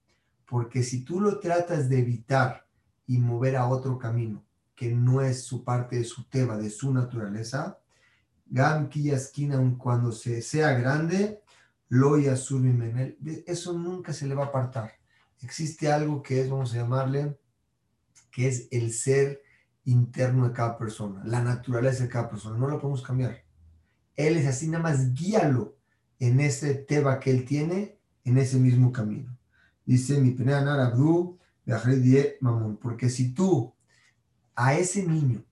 [0.45, 2.67] Porque si tú lo tratas de evitar
[3.07, 4.43] y mover a otro camino,
[4.75, 7.79] que no es su parte de su teba, de su naturaleza,
[8.45, 11.41] Gam esquina, cuando se, sea grande,
[11.89, 15.00] lo menel, eso nunca se le va a apartar
[15.43, 17.37] existe algo que es, vamos a llamarle,
[18.31, 19.41] que es el ser
[19.85, 22.57] interno de cada persona, la naturaleza de cada persona.
[22.57, 23.43] No lo podemos cambiar.
[24.15, 25.75] Él es así, nada más guíalo
[26.19, 29.35] en ese teba que él tiene, en ese mismo camino.
[29.85, 31.39] Dice mi Abdu,
[32.39, 33.73] Mamón, porque si tú
[34.55, 35.43] a ese niño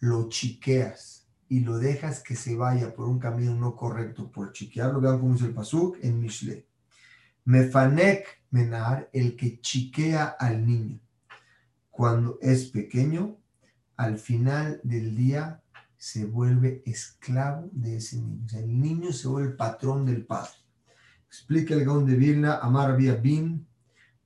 [0.00, 5.00] lo chiqueas y lo dejas que se vaya por un camino no correcto, por chiquearlo,
[5.00, 6.66] vean cómo dice el Pasuk en Mishle.
[7.44, 11.00] Mefanek menar, el que chiquea al niño
[11.92, 13.36] cuando es pequeño,
[13.96, 15.62] al final del día
[15.98, 18.44] se vuelve esclavo de ese niño.
[18.44, 20.50] O sea, el niño se vuelve el patrón del padre.
[21.26, 23.66] Explica el Gaón de Vilna, Amar Bin,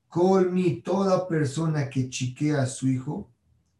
[0.08, 3.30] Colmi, toda persona que chiquea a su hijo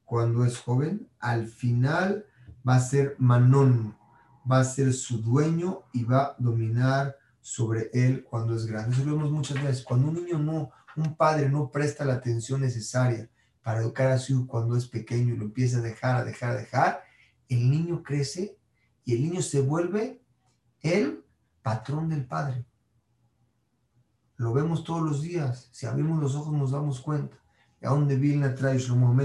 [0.04, 2.26] cuando es joven, al final
[2.68, 3.96] va a ser Manón,
[4.50, 8.92] va a ser su dueño y va a dominar sobre él cuando es grande.
[8.92, 9.85] Eso lo vemos muchas veces.
[9.85, 13.30] Cuando un niño no, un padre no presta la atención necesaria
[13.62, 16.50] para educar a su hijo cuando es pequeño y lo empieza a dejar, a dejar,
[16.50, 17.04] a dejar,
[17.48, 18.59] el niño crece
[19.04, 20.20] y el niño se vuelve
[20.80, 21.24] el
[21.62, 22.66] patrón del padre.
[24.38, 25.68] Lo vemos todos los días.
[25.70, 27.37] Si abrimos los ojos nos damos cuenta.
[27.80, 29.16] Y aún Vilna trae Shlomo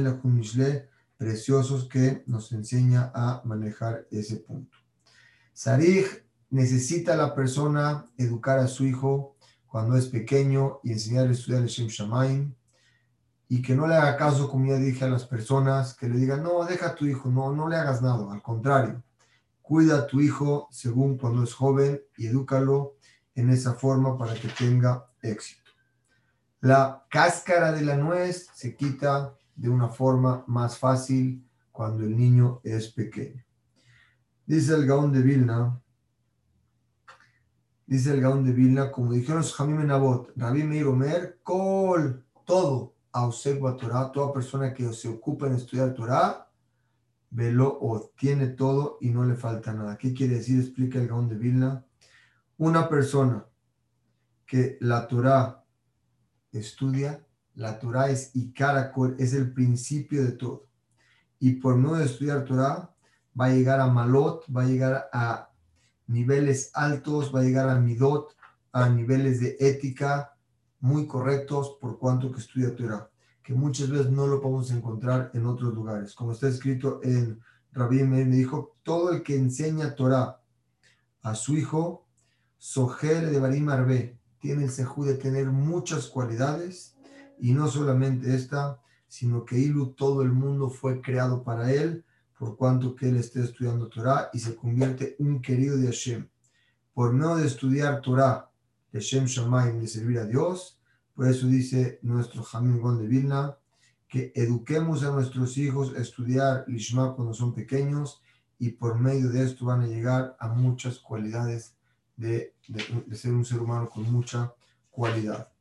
[1.17, 4.77] preciosos que nos enseña a manejar ese punto.
[5.53, 6.05] Sarij
[6.51, 9.35] necesita la persona educar a su hijo
[9.67, 12.53] cuando es pequeño y enseñarle a estudiar el Shem Shamaim
[13.47, 16.43] y que no le haga caso, como ya dije a las personas, que le digan,
[16.43, 19.01] no, deja a tu hijo, no, no le hagas nada, al contrario,
[19.61, 22.95] cuida a tu hijo según cuando es joven y edúcalo
[23.35, 25.71] en esa forma para que tenga éxito.
[26.59, 32.59] La cáscara de la nuez se quita de una forma más fácil cuando el niño
[32.63, 33.43] es pequeño.
[34.45, 35.81] Dice el Gaón de Vilna,
[37.91, 42.95] dice el Gaón de Vilna, como dijeron los Jamim Nabot, Rabbi Meir Omer, Kol, todo,
[43.11, 43.29] a
[43.77, 46.49] Torah, toda persona que se ocupa en estudiar Torah,
[47.31, 49.97] velo o tiene todo y no le falta nada.
[49.97, 50.61] ¿Qué quiere decir?
[50.61, 51.85] Explica el Gaón de Vilna.
[52.57, 53.45] Una persona
[54.45, 55.65] que la Torah
[56.53, 60.69] estudia, la Torah es y caracol, es el principio de todo.
[61.39, 62.95] Y por no estudiar Torah,
[63.37, 65.50] va a llegar a Malot, va a llegar a
[66.11, 68.35] niveles altos, va a llegar a Midot,
[68.71, 70.35] a niveles de ética,
[70.79, 73.09] muy correctos por cuanto que estudia Torah,
[73.43, 76.13] que muchas veces no lo podemos encontrar en otros lugares.
[76.13, 77.39] Como está escrito en
[77.71, 80.41] Rabbi me dijo, todo el que enseña Torah
[81.21, 82.05] a su hijo,
[82.57, 86.95] Sogel de Barim Arbe, tiene el sejú de tener muchas cualidades
[87.39, 92.03] y no solamente esta, sino que Ilu, todo el mundo fue creado para él,
[92.41, 96.27] por cuanto que él esté estudiando Torah y se convierte un querido de Hashem.
[96.91, 98.49] Por no de estudiar Torah,
[98.91, 100.79] de Shem Shamaim, de servir a Dios.
[101.13, 103.57] Por eso dice nuestro Jamín Gon de Vilna,
[104.07, 108.23] que eduquemos a nuestros hijos a estudiar Lishma cuando son pequeños
[108.57, 111.75] y por medio de esto van a llegar a muchas cualidades
[112.17, 114.51] de, de, ser un ser humano con mucha
[114.89, 115.51] cualidad.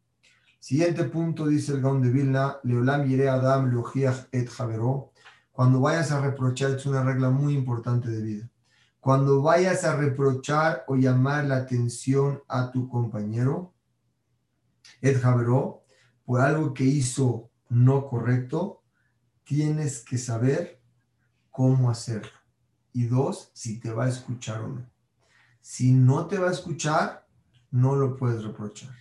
[0.59, 3.71] Siguiente punto dice el Gaon de Vilna, Leolam Yire Adam
[4.33, 5.13] et Javero.
[5.53, 8.51] Cuando vayas a reprochar, es una regla muy importante de vida.
[9.01, 13.75] Cuando vayas a reprochar o llamar la atención a tu compañero,
[15.01, 15.85] Ed Javeró,
[16.25, 18.83] por algo que hizo no correcto,
[19.45, 20.81] tienes que saber
[21.51, 22.31] cómo hacerlo.
[22.93, 24.91] Y dos, si te va a escuchar o no.
[25.61, 27.27] Si no te va a escuchar,
[27.71, 28.95] no lo puedes reprochar.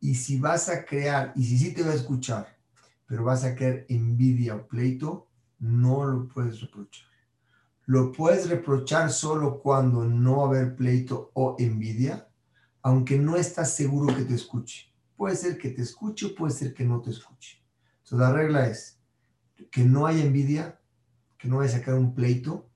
[0.00, 2.56] Y si vas a crear, y si sí te va a escuchar,
[3.06, 5.29] pero vas a crear envidia o pleito,
[5.60, 7.06] no lo puedes reprochar.
[7.86, 12.28] Lo puedes reprochar solo cuando no haber pleito o envidia,
[12.82, 14.92] aunque no estás seguro que te escuche.
[15.16, 17.62] Puede ser que te escuche o puede ser que no te escuche.
[17.98, 18.98] Entonces la regla es
[19.70, 20.80] que no haya envidia,
[21.36, 22.68] que no vaya a sacar un pleito,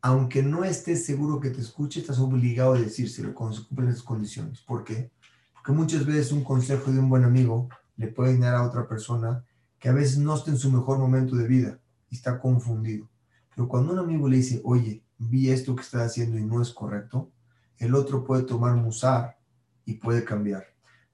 [0.00, 4.02] aunque no estés seguro que te escuche, estás obligado a decírselo cuando se cumplen las
[4.02, 4.60] condiciones.
[4.60, 5.10] ¿Por qué?
[5.52, 9.44] Porque muchas veces un consejo de un buen amigo le puede dar a otra persona
[9.78, 13.08] que a veces no está en su mejor momento de vida y está confundido.
[13.54, 16.70] Pero cuando un amigo le dice, oye, vi esto que estás haciendo y no es
[16.70, 17.30] correcto,
[17.78, 19.38] el otro puede tomar musar
[19.84, 20.64] y puede cambiar.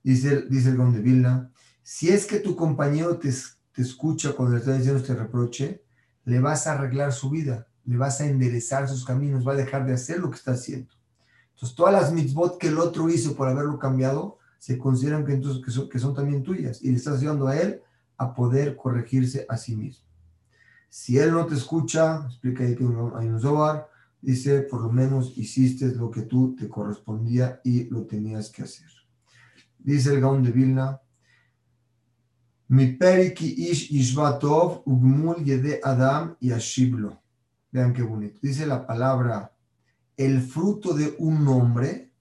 [0.03, 1.51] Dice, dice el Gonde Vilna,
[1.83, 3.33] si es que tu compañero te,
[3.73, 5.83] te escucha cuando le está diciendo este reproche,
[6.25, 9.87] le vas a arreglar su vida, le vas a enderezar sus caminos, va a dejar
[9.87, 10.93] de hacer lo que está haciendo.
[11.55, 15.63] Entonces, todas las mitzvot que el otro hizo por haberlo cambiado, se consideran que, entonces,
[15.63, 17.83] que, son, que son también tuyas y le estás ayudando a él
[18.17, 20.05] a poder corregirse a sí mismo.
[20.97, 23.91] Si él no te escucha, explica ahí que hay un Zohar,
[24.23, 28.87] dice, por lo menos hiciste lo que tú te correspondía y lo tenías que hacer.
[29.77, 31.01] Dice el Gaon de Vilna,
[32.69, 37.21] mi periki ish ishvatov ugmul yede adam y ashiblo.
[37.73, 38.39] Vean qué bonito.
[38.41, 39.53] Dice la palabra,
[40.17, 42.13] el fruto de un hombre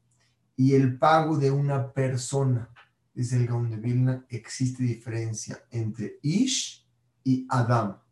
[0.55, 2.67] y el pago de una persona.
[3.13, 6.83] Dice el Gaon de Vilna, existe diferencia entre ish
[7.23, 8.02] y adam.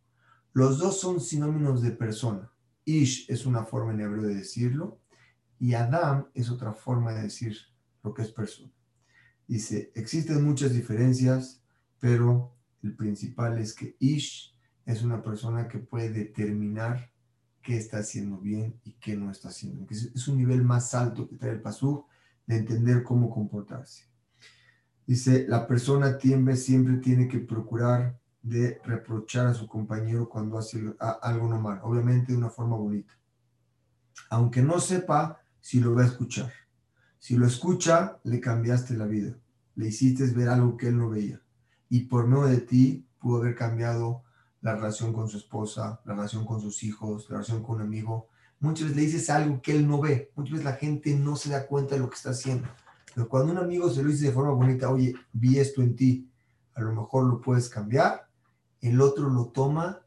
[0.53, 2.51] Los dos son sinónimos de persona.
[2.85, 4.99] Ish es una forma en hebreo de decirlo
[5.59, 7.55] y Adam es otra forma de decir
[8.03, 8.71] lo que es persona.
[9.47, 11.61] Dice, existen muchas diferencias,
[11.99, 17.11] pero el principal es que Ish es una persona que puede determinar
[17.61, 19.85] qué está haciendo bien y qué no está haciendo.
[19.89, 22.05] Es, un nivel más alto que trae el pasú
[22.47, 24.05] de entender cómo comportarse.
[25.05, 26.17] Dice, la persona
[26.55, 32.31] siempre tiene que procurar de reprochar a su compañero cuando hace algo no mal, obviamente
[32.31, 33.13] de una forma bonita.
[34.29, 36.51] Aunque no sepa si lo va a escuchar.
[37.19, 39.37] Si lo escucha, le cambiaste la vida.
[39.75, 41.41] Le hiciste ver algo que él no veía.
[41.89, 44.23] Y por medio de ti pudo haber cambiado
[44.61, 48.29] la relación con su esposa, la relación con sus hijos, la relación con un amigo.
[48.59, 50.31] Muchas veces le dices algo que él no ve.
[50.35, 52.67] Muchas veces la gente no se da cuenta de lo que está haciendo.
[53.13, 56.29] Pero cuando un amigo se lo dice de forma bonita, oye, vi esto en ti,
[56.75, 58.30] a lo mejor lo puedes cambiar,
[58.81, 60.01] el otro lo toma,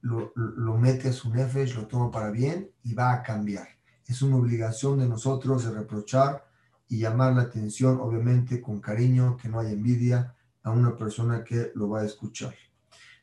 [0.00, 3.68] lo, lo mete a su nefesh, lo toma para bien y va a cambiar.
[4.06, 6.46] Es una obligación de nosotros reprochar
[6.88, 11.72] y llamar la atención, obviamente con cariño, que no haya envidia a una persona que
[11.74, 12.54] lo va a escuchar.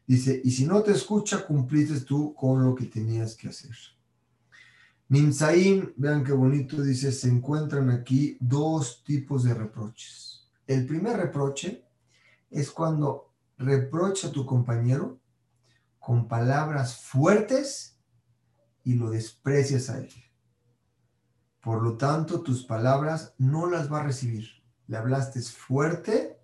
[0.08, 3.76] Dice, y si no te escucha, cumpliste tú con lo que tenías que hacer.
[5.10, 10.50] Nimzaim, vean qué bonito, dice, se encuentran aquí dos tipos de reproches.
[10.66, 11.84] El primer reproche
[12.50, 13.31] es cuando
[13.62, 15.20] reprocha a tu compañero
[16.00, 18.00] con palabras fuertes
[18.84, 20.12] y lo desprecias a él.
[21.62, 24.48] Por lo tanto, tus palabras no las va a recibir.
[24.88, 26.40] Le hablaste fuerte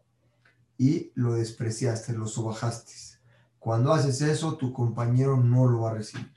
[0.78, 2.94] y lo despreciaste, lo sobajaste.
[3.58, 6.32] Cuando haces eso, tu compañero no lo va a recibir.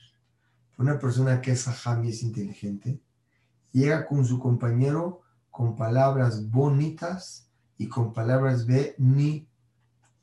[0.79, 3.03] Una persona que es ajami es inteligente,
[3.71, 8.95] llega con su compañero con palabras bonitas y con palabras de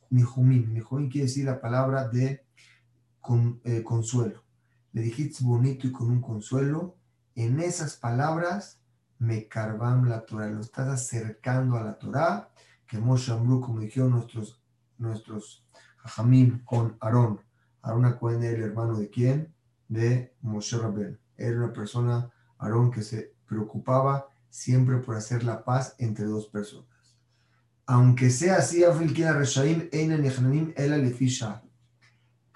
[0.10, 0.74] ni, ni jumín.
[0.74, 2.46] Ni jumín quiere decir la palabra de
[3.64, 4.44] eh, consuelo.
[4.94, 6.96] Le dijiste bonito y con un consuelo.
[7.36, 8.82] En esas palabras
[9.20, 10.50] me carvan la Torah.
[10.50, 12.50] Lo estás acercando a la Torah,
[12.88, 14.62] que Moshe Amru, como dijeron nuestros,
[14.98, 15.66] nuestros
[16.64, 17.42] con Aarón.
[17.82, 18.06] Aarón
[18.44, 19.54] era el hermano de quién?
[19.88, 21.20] De Moshe Rabben.
[21.38, 26.97] Era una persona, Aarón, que se preocupaba siempre por hacer la paz entre dos personas.
[27.90, 28.84] Aunque sea así,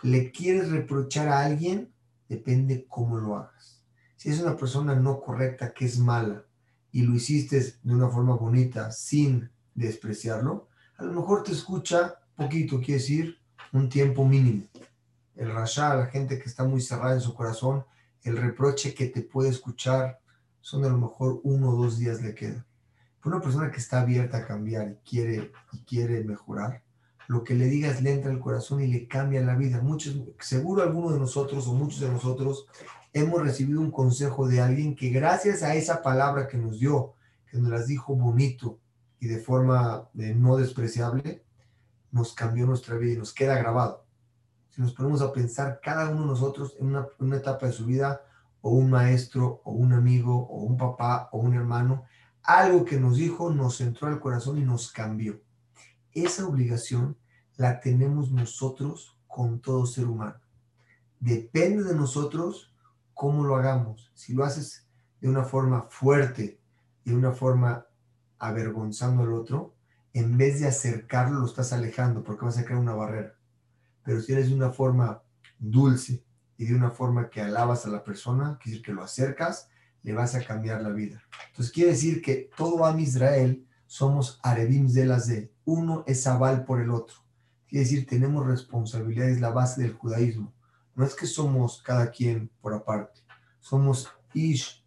[0.04, 1.94] le quieres reprochar a alguien,
[2.28, 3.82] depende cómo lo hagas.
[4.18, 6.44] Si es una persona no correcta, que es mala,
[6.92, 10.68] y lo hiciste de una forma bonita, sin despreciarlo,
[10.98, 13.38] a lo mejor te escucha poquito, quiere decir
[13.72, 14.66] un tiempo mínimo.
[15.36, 17.86] El rasha, la gente que está muy cerrada en su corazón,
[18.24, 20.20] el reproche que te puede escuchar
[20.60, 22.66] son a lo mejor uno o dos días le queda.
[23.22, 26.84] Pero una persona que está abierta a cambiar y quiere, y quiere mejorar,
[27.28, 29.82] lo que le digas le entra al corazón y le cambia la vida.
[29.82, 32.68] Muchos, seguro alguno de nosotros o muchos de nosotros
[33.14, 37.14] hemos recibido un consejo de alguien que gracias a esa palabra que nos dio,
[37.50, 38.80] que nos las dijo bonito
[39.20, 41.44] y de forma de no despreciable,
[42.12, 44.06] nos cambió nuestra vida y nos queda grabado.
[44.70, 48.22] Si nos ponemos a pensar cada uno de nosotros en una, etapa de su vida,
[48.62, 52.04] o un maestro, o un amigo, o un papá, o un hermano,
[52.44, 55.42] algo que nos dijo nos entró al corazón y nos cambió.
[56.14, 57.18] Esa obligación
[57.56, 60.40] la tenemos nosotros con todo ser humano.
[61.20, 62.74] Depende de nosotros
[63.14, 64.12] cómo lo hagamos.
[64.16, 64.88] Si lo haces
[65.20, 66.60] de una forma fuerte,
[67.06, 67.86] de una forma
[68.40, 69.76] avergonzando al otro,
[70.14, 73.36] en vez de acercarlo, lo estás alejando porque vas a crear una barrera.
[74.04, 75.22] Pero si eres de una forma
[75.60, 76.24] dulce
[76.58, 79.70] y de una forma que alabas a la persona, quiere decir que lo acercas,
[80.04, 81.22] le vas a cambiar la vida.
[81.50, 85.54] Entonces quiere decir que todo Am Israel somos Arebim de las de.
[85.66, 87.18] Uno es aval por el otro.
[87.68, 90.54] Quiere decir, tenemos responsabilidades, la base del judaísmo.
[90.96, 93.22] No es que somos cada quien por aparte.
[93.60, 94.86] Somos Ish,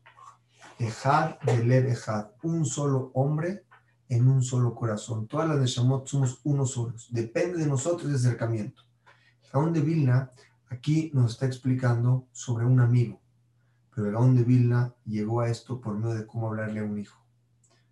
[0.79, 2.29] Ejad, Lev Ejad.
[2.43, 3.65] Un solo hombre
[4.09, 5.27] en un solo corazón.
[5.27, 7.09] Todas las de Shamot somos uno solos.
[7.11, 8.83] Depende de nosotros el acercamiento.
[9.53, 10.31] Gaón de Vilna
[10.69, 13.21] aquí nos está explicando sobre un amigo.
[13.95, 16.99] Pero el Gaón de Vilna llegó a esto por medio de cómo hablarle a un
[16.99, 17.21] hijo.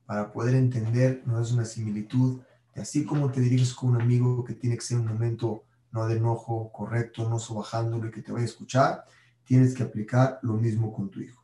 [0.07, 2.41] Para poder entender, no es una similitud
[2.75, 6.07] de así como te diriges con un amigo que tiene que ser un momento no
[6.07, 9.05] de enojo, correcto, no sobajándolo y que te vaya a escuchar,
[9.45, 11.43] tienes que aplicar lo mismo con tu hijo.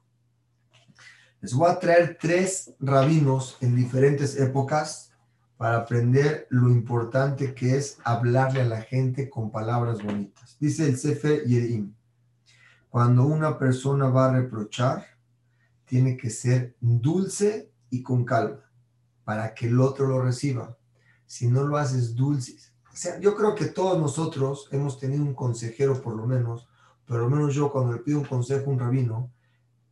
[1.40, 5.12] Les voy a traer tres rabinos en diferentes épocas
[5.56, 10.56] para aprender lo importante que es hablarle a la gente con palabras bonitas.
[10.58, 11.94] Dice el Sefer Yerim,
[12.90, 15.06] cuando una persona va a reprochar,
[15.84, 18.60] tiene que ser dulce y con calma
[19.24, 20.76] para que el otro lo reciba.
[21.26, 22.56] Si no lo haces dulce,
[22.90, 26.68] o sea, yo creo que todos nosotros hemos tenido un consejero por lo menos,
[27.06, 29.30] por lo menos yo cuando le pido un consejo a un rabino,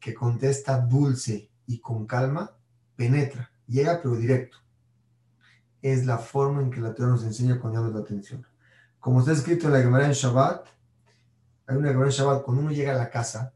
[0.01, 2.57] que contesta dulce y con calma,
[2.97, 4.59] penetra, llega pero directo.
[5.83, 8.47] Es la forma en que la Torah nos enseña cuando llamas la atención.
[8.99, 10.67] Como está escrito en la Gemara en Shabbat,
[11.67, 13.53] hay una gran Shabbat, cuando uno llega a la casa,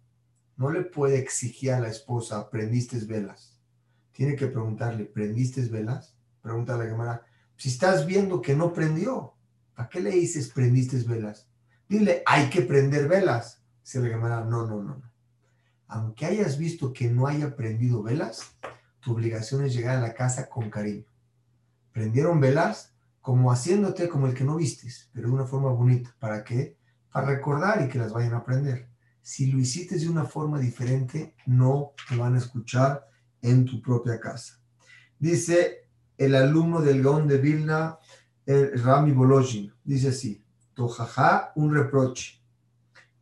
[0.57, 3.59] no le puede exigir a la esposa, ¿prendiste velas?
[4.13, 6.17] Tiene que preguntarle, ¿prendiste velas?
[6.43, 7.25] Pregunta a la Gemara,
[7.57, 9.35] si estás viendo que no prendió,
[9.75, 11.49] ¿para qué le dices prendiste velas?
[11.89, 13.63] Dile, hay que prender velas.
[13.83, 15.03] Se le Gemara, no, no, no.
[15.87, 18.57] Aunque hayas visto que no haya prendido velas,
[19.01, 21.05] tu obligación es llegar a la casa con cariño.
[21.93, 26.15] Prendieron velas como haciéndote como el que no vistes, pero de una forma bonita.
[26.19, 26.77] ¿Para qué?
[27.11, 28.89] Para recordar y que las vayan a aprender.
[29.23, 33.07] Si lo hiciste de una forma diferente, no te van a escuchar
[33.43, 34.61] en tu propia casa.
[35.19, 37.99] Dice el alumno del Gaón de Vilna,
[38.47, 40.45] el Rami Bolojin, dice así,
[40.75, 42.43] Tojaja, un reproche,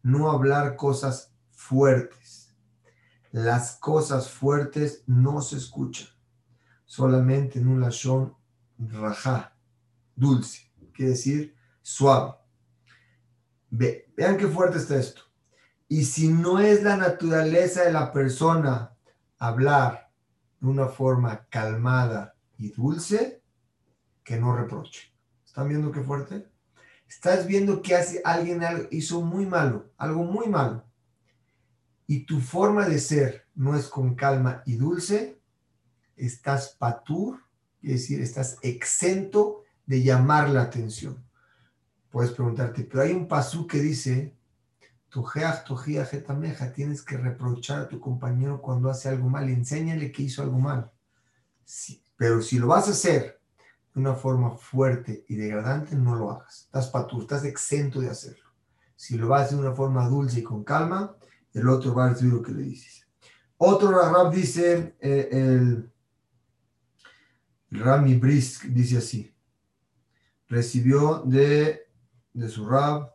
[0.02, 2.54] no hablar cosas fuertes.
[3.30, 6.08] Las cosas fuertes no se escuchan,
[6.84, 8.34] solamente en un lashon
[8.78, 9.56] rajá,
[10.16, 12.34] dulce, quiere decir suave.
[13.70, 15.22] Vean qué fuerte está esto.
[15.88, 18.94] Y si no es la naturaleza de la persona
[19.38, 20.10] hablar
[20.60, 23.42] de una forma calmada y dulce,
[24.24, 25.12] que no reproche.
[25.46, 26.46] ¿Están viendo qué fuerte?
[27.08, 30.84] Estás viendo que hace, alguien hizo muy malo, algo muy malo.
[32.06, 35.40] Y tu forma de ser no es con calma y dulce,
[36.16, 37.40] estás patur,
[37.82, 41.24] es decir, estás exento de llamar la atención.
[42.10, 44.34] Puedes preguntarte, pero hay un pasú que dice,
[46.74, 50.90] tienes que reprochar a tu compañero cuando hace algo mal, enséñale que hizo algo mal.
[52.16, 53.40] pero si lo vas a hacer
[53.94, 56.62] de una forma fuerte y degradante, no lo hagas.
[56.64, 58.44] Estás patur, estás exento de hacerlo.
[58.96, 61.16] Si lo vas a hacer de una forma dulce y con calma,
[61.52, 63.06] el otro va a recibir lo que le dices.
[63.56, 65.90] Otro Rab dice, eh, el
[67.70, 69.34] Rami Brisk dice así,
[70.48, 71.87] recibió de,
[72.32, 73.14] de su Rab,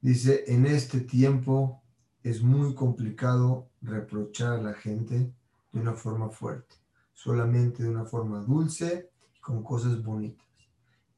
[0.00, 1.82] dice, en este tiempo
[2.22, 5.32] es muy complicado reprochar a la gente
[5.72, 6.76] de una forma fuerte,
[7.12, 10.46] solamente de una forma dulce y con cosas bonitas.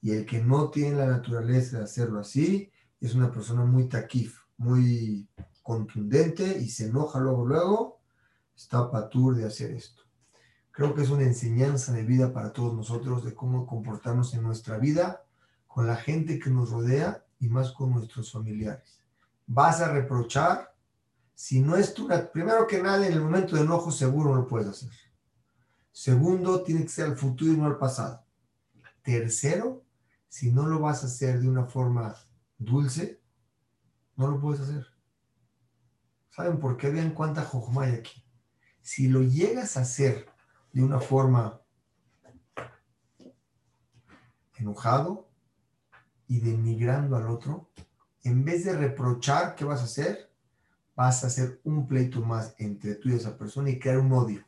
[0.01, 4.39] Y el que no tiene la naturaleza de hacerlo así es una persona muy taquif,
[4.57, 5.29] muy
[5.63, 8.01] contundente y se enoja luego, luego,
[8.55, 10.03] está patur de hacer esto.
[10.71, 14.79] Creo que es una enseñanza de vida para todos nosotros de cómo comportarnos en nuestra
[14.79, 15.25] vida
[15.73, 19.01] con la gente que nos rodea y más con nuestros familiares.
[19.47, 20.77] Vas a reprochar
[21.35, 22.07] si no es tu...
[22.31, 24.91] Primero que nada, en el momento de enojo seguro no lo puedes hacer.
[25.91, 28.23] Segundo, tiene que ser al futuro y no al pasado.
[29.01, 29.83] Tercero,
[30.29, 32.17] si no lo vas a hacer de una forma
[32.59, 33.23] dulce,
[34.17, 34.87] no lo puedes hacer.
[36.29, 36.91] ¿Saben por qué?
[36.91, 38.23] Vean cuánta jojma hay aquí.
[38.83, 40.27] Si lo llegas a hacer
[40.75, 41.63] de una forma
[44.55, 45.32] enojado
[46.33, 47.69] y denigrando al otro,
[48.25, 50.33] en vez de reprochar, ¿qué vas a hacer?
[50.97, 54.43] Vas a hacer un pleito más entre tú y esa persona y crear un odio.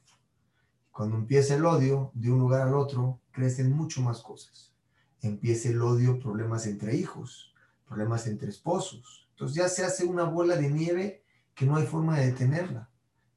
[0.91, 4.73] Cuando empieza el odio de un lugar al otro, crecen mucho más cosas.
[5.21, 7.53] Empieza el odio, problemas entre hijos,
[7.87, 9.29] problemas entre esposos.
[9.33, 11.23] Entonces ya se hace una bola de nieve
[11.55, 12.89] que no hay forma de detenerla.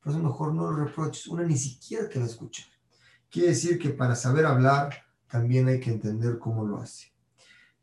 [0.02, 2.68] Por eso mejor no lo reproches, una ni siquiera te va a escuchar.
[3.30, 7.17] Quiere decir que para saber hablar también hay que entender cómo lo hace.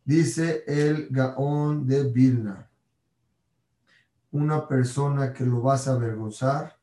[0.04, 2.70] Dice el Gaón de Vilna,
[4.30, 6.78] una persona que lo vas a avergonzar,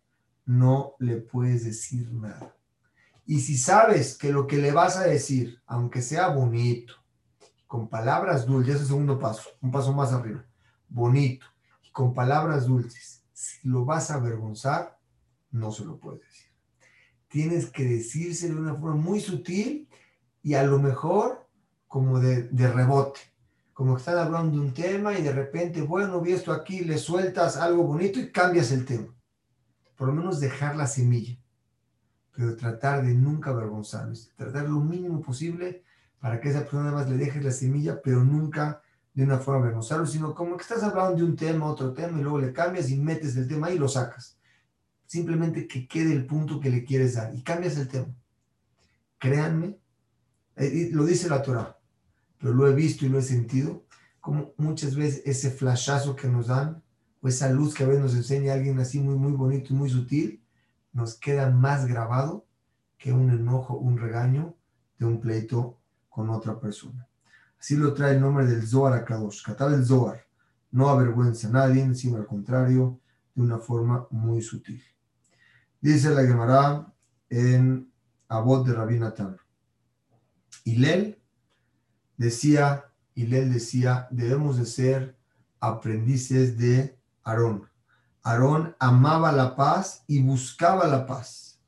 [0.46, 2.56] no le puedes decir nada.
[3.26, 6.96] Y si sabes que lo que le vas a decir, aunque sea bonito,
[7.68, 10.44] con palabras dulces, es el segundo paso, un paso más arriba,
[10.90, 11.46] bonito,
[11.84, 14.98] y con palabras dulces, si lo vas a avergonzar,
[15.52, 16.48] no se lo puedes decir.
[17.28, 19.88] Tienes que decírselo de una forma muy sutil
[20.42, 21.41] y a lo mejor
[21.92, 23.20] como de, rebote.
[23.74, 26.98] Como que están hablando de un tema y de repente, bueno, vi esto aquí, le
[26.98, 29.14] sueltas algo bonito y cambias el tema.
[29.98, 31.38] Por lo menos dejar la semilla.
[32.34, 34.32] Pero tratar de nunca avergonzarles.
[34.38, 35.84] Tratar lo mínimo posible
[36.22, 38.82] para que esa persona además le dejes la semilla, pero nunca
[39.14, 42.22] de una forma vergonzosa, sino como que estás hablando de un tema, otro tema, y
[42.22, 44.38] luego le cambias y metes el tema y lo sacas.
[45.08, 48.08] Simplemente que quede el punto que le quieres dar y cambias el tema.
[49.20, 49.78] Créanme,
[50.56, 51.81] eh, lo dice la Torah,
[52.42, 53.86] pero lo he visto y lo he sentido,
[54.20, 56.84] como muchas veces ese flashazo que nos dan,
[57.22, 59.90] o esa luz que a veces nos enseña alguien así muy, muy bonito y muy
[59.90, 60.44] sutil,
[60.92, 62.46] nos queda más grabado
[62.98, 64.56] que un enojo, un regaño
[64.98, 65.80] de un pleito
[66.10, 67.08] con otra persona.
[67.60, 69.44] Así lo trae el nombre del Zohar a Kadosh.
[69.44, 70.26] Katab el Zohar.
[70.72, 73.00] No avergüenza a nadie, sino al contrario,
[73.36, 74.82] de una forma muy sutil.
[75.80, 76.92] Dice la Gemara
[77.30, 77.92] en
[78.28, 79.38] Abod de Rabbi Natan.
[80.64, 81.21] Hilel
[82.18, 82.86] decía,
[83.16, 85.18] Hilel decía, debemos de ser
[85.60, 87.70] aprendices de Aarón.
[88.24, 91.60] Aarón amaba la paz y buscaba la paz.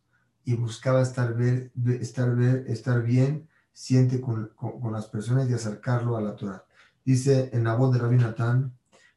[0.45, 4.51] Y buscaba estar, estar, estar bien, siente con,
[4.91, 6.65] las personas y acercarlo a la Torah.
[7.05, 8.73] Dice en la voz de Rabbi Natán,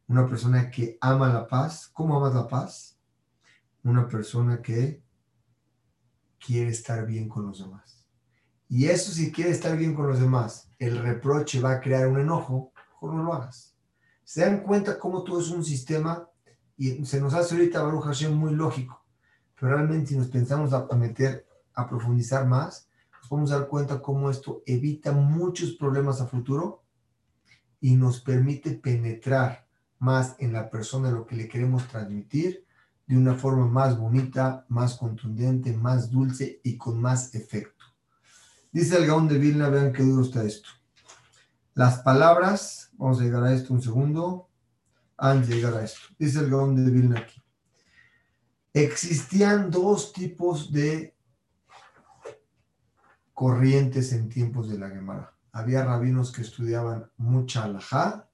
[0.09, 1.91] una persona que ama la paz.
[1.93, 2.97] ¿Cómo amas la paz?
[3.83, 5.03] Una persona que
[6.39, 7.96] quiere estar bien con los demás.
[8.69, 12.21] Y eso si quiere estar bien con los demás, el reproche va a crear un
[12.21, 13.77] enojo, mejor no lo hagas.
[14.25, 16.29] Se dan cuenta cómo todo es un sistema
[16.77, 19.05] y se nos hace ahorita Baruch Hashem muy lógico,
[19.55, 22.89] pero realmente si nos pensamos a, meter, a profundizar más,
[23.19, 26.83] nos podemos dar cuenta cómo esto evita muchos problemas a futuro
[27.81, 29.67] y nos permite penetrar
[29.99, 32.67] más en la persona lo que le queremos transmitir
[33.07, 37.76] de una forma más bonita, más contundente, más dulce y con más efecto.
[38.77, 40.69] Dice el Gaón de Vilna, vean qué duro está esto.
[41.73, 44.51] Las palabras, vamos a llegar a esto un segundo,
[45.17, 46.01] antes de llegar a esto.
[46.19, 47.43] Dice el Gaón de Vilna aquí.
[48.75, 51.17] Existían dos tipos de
[53.33, 55.35] corrientes en tiempos de la Gemara.
[55.53, 58.29] Había rabinos que estudiaban mucha alajá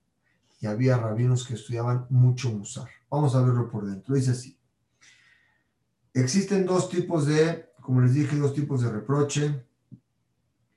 [0.59, 2.89] y había rabinos que estudiaban mucho musar.
[3.09, 4.17] Vamos a verlo por dentro.
[4.17, 4.59] Dice así.
[6.13, 9.67] Existen dos tipos de, como les dije, dos tipos de reproche.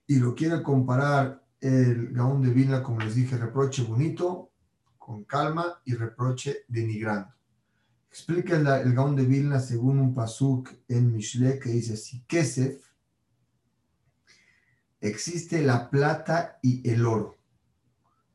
[0.07, 4.51] Y lo quiere comparar el Gaón de Vilna, como les dije, reproche bonito,
[4.97, 7.33] con calma, y reproche denigrando.
[8.09, 12.81] Explica el, el de Vilna según un pasuk en Mishle que dice así: Kesef,
[15.01, 17.37] existe la plata y el oro.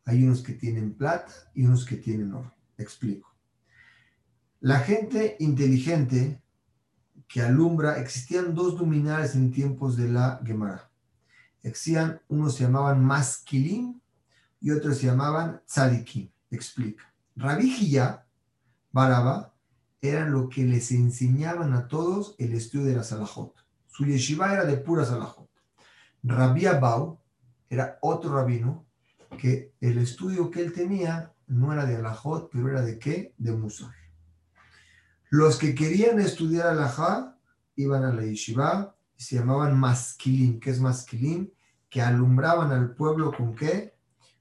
[0.04, 2.54] Hay unos que tienen plata y unos que tienen oro.
[2.76, 3.34] Explico.
[4.60, 6.42] La gente inteligente
[7.26, 10.89] que alumbra, existían dos luminares en tiempos de la Gemara.
[11.62, 14.00] Existían, unos se llamaban Maskilim
[14.60, 16.30] y otros se llamaban Tzadikim.
[16.50, 17.12] Explica.
[17.36, 17.96] Rabí
[18.92, 19.54] Baraba,
[20.00, 23.54] eran lo que les enseñaban a todos el estudio de la Salahot.
[23.86, 25.48] Su yeshiva era de pura Salahot.
[26.22, 27.20] Rabbi Abau
[27.68, 28.86] era otro rabino
[29.38, 33.34] que el estudio que él tenía no era de Alajot, pero era de qué?
[33.38, 33.94] De Musar.
[35.30, 37.38] Los que querían estudiar alajá
[37.76, 40.58] iban a la yeshiva se llamaban masquilín.
[40.60, 41.52] ¿Qué es masquilín?
[41.90, 43.94] Que alumbraban al pueblo con qué?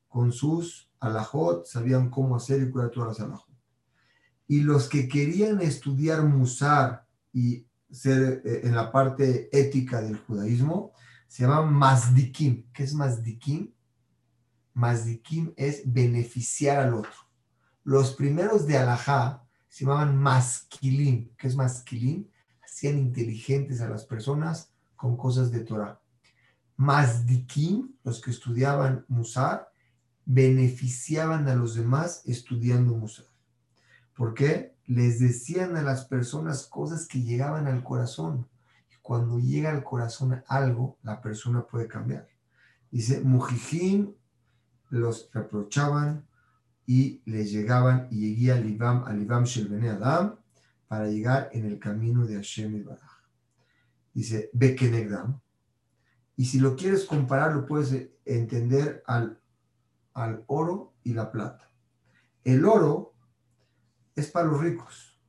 [0.08, 3.54] Con sus alajot, sabían cómo hacer y curar todas las alajot.
[4.48, 10.94] Y los que querían estudiar musar y ser eh, en la parte ética del judaísmo,
[11.28, 12.72] se llamaban masdikim.
[12.72, 13.74] ¿Qué es masdikim?
[14.74, 17.12] Masdikim es beneficiar al otro.
[17.84, 21.34] Los primeros de alajá se llamaban masquilín.
[21.38, 22.32] ¿Qué es masquilín?
[22.64, 24.69] Hacían inteligentes a las personas
[25.00, 25.98] con cosas de Torah.
[26.76, 29.72] Masdikim, los que estudiaban Musar,
[30.26, 33.26] beneficiaban a los demás estudiando Musar.
[34.14, 34.76] ¿Por qué?
[34.86, 38.50] Les decían a las personas cosas que llegaban al corazón.
[38.92, 42.28] Y cuando llega al corazón algo, la persona puede cambiar.
[42.92, 44.12] Dice, Mujijim
[44.90, 46.28] los reprochaban,
[46.90, 49.46] y les llegaban y llegué al Ibam, al Ibam
[50.02, 50.36] Adam
[50.88, 53.09] para llegar en el camino de Hashem y Baraj.
[54.20, 55.40] Dice Bekenegdam.
[56.36, 59.42] Y si lo quieres comparar, lo puedes entender al,
[60.14, 61.70] al oro y la plata.
[62.44, 63.14] El oro
[64.16, 65.20] es para los ricos,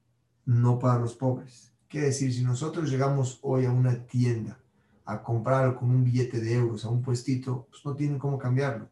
[0.44, 1.72] no para los pobres.
[1.88, 4.60] Quiere decir, si nosotros llegamos hoy a una tienda
[5.04, 8.88] a comprarlo con un billete de euros a un puestito, pues no tienen cómo cambiarlo.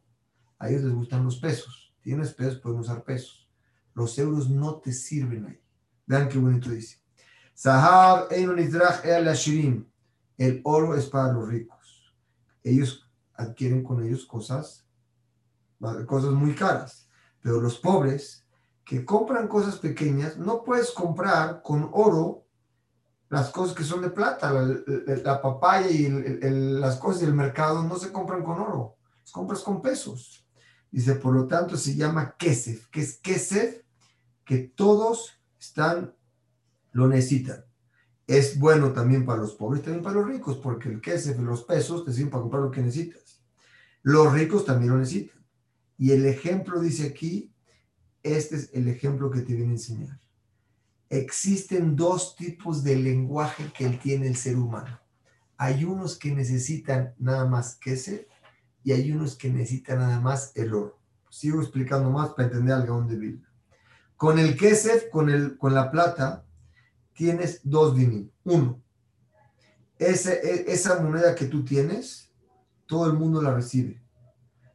[0.58, 3.46] A ellos les gustan los pesos tienes pesos, pueden usar pesos.
[3.94, 5.60] Los euros no te sirven ahí.
[6.06, 7.02] Vean qué bonito dice.
[7.58, 9.36] Sahab el
[10.36, 12.14] El oro es para los ricos.
[12.62, 14.86] Ellos adquieren con ellos cosas,
[16.06, 17.08] cosas muy caras.
[17.42, 18.46] Pero los pobres
[18.84, 22.46] que compran cosas pequeñas, no puedes comprar con oro
[23.28, 24.52] las cosas que son de plata.
[24.52, 28.98] La, papaya y las cosas del mercado no se compran con oro.
[29.22, 30.46] Las compras con pesos.
[30.92, 32.86] Dice, por lo tanto, se llama Kesef.
[32.88, 33.82] que es Kesef?
[34.44, 36.14] Que todos están,
[36.92, 37.64] lo necesitan.
[38.26, 41.64] Es bueno también para los pobres, también para los ricos, porque el Kesef y los
[41.64, 43.42] pesos te sirven para comprar lo que necesitas.
[44.02, 45.42] Los ricos también lo necesitan.
[45.96, 47.52] Y el ejemplo dice aquí,
[48.22, 50.20] este es el ejemplo que te viene a enseñar.
[51.08, 55.00] Existen dos tipos de lenguaje que tiene el ser humano.
[55.56, 58.26] Hay unos que necesitan nada más Kesef
[58.84, 60.98] y hay unos que necesitan nada más el oro.
[61.30, 63.50] Sigo explicando más para entender al Gaón de Vilna.
[64.16, 66.44] Con el Kesef, con, el, con la plata,
[67.18, 68.30] tienes dos dinim.
[68.44, 68.80] Uno,
[69.98, 70.12] e,
[70.68, 72.32] esa moneda que tú tienes,
[72.86, 74.00] todo el mundo la recibe.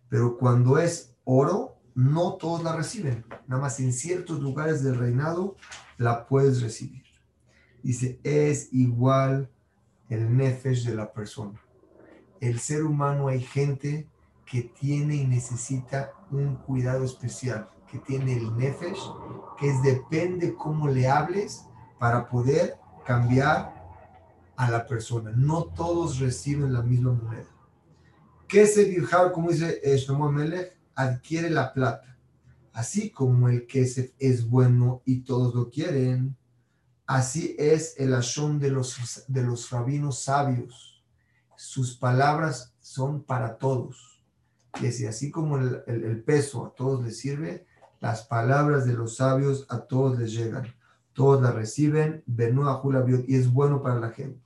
[0.10, 5.56] Pero cuando es oro, no todos la reciben, nada más en ciertos lugares del reinado
[5.98, 7.04] la puedes recibir.
[7.82, 9.50] Dice, es igual
[10.10, 11.62] el nefesh de la persona.
[12.41, 14.10] El ser humano hay gente
[14.46, 19.00] que tiene y necesita un cuidado especial, que tiene el nefesh,
[19.58, 21.68] que es depende cómo le hables
[22.04, 23.74] para poder cambiar
[24.58, 25.32] a la persona.
[25.34, 27.47] No todos reciben la misma moneda.
[28.45, 32.18] ¿Qué es el Como dice Shlomo Melech, adquiere la plata.
[32.74, 36.36] Así como el kesef es bueno y todos lo quieren,
[37.08, 41.01] así es el ashon de los, de los rabinos sabios.
[41.56, 44.22] Sus palabras son para todos.
[44.82, 47.66] Y así, así como el, peso a todos les sirve,
[48.01, 50.76] las palabras de los sabios a todos les llegan.
[51.14, 54.41] Todos las reciben, y es bueno para la gente.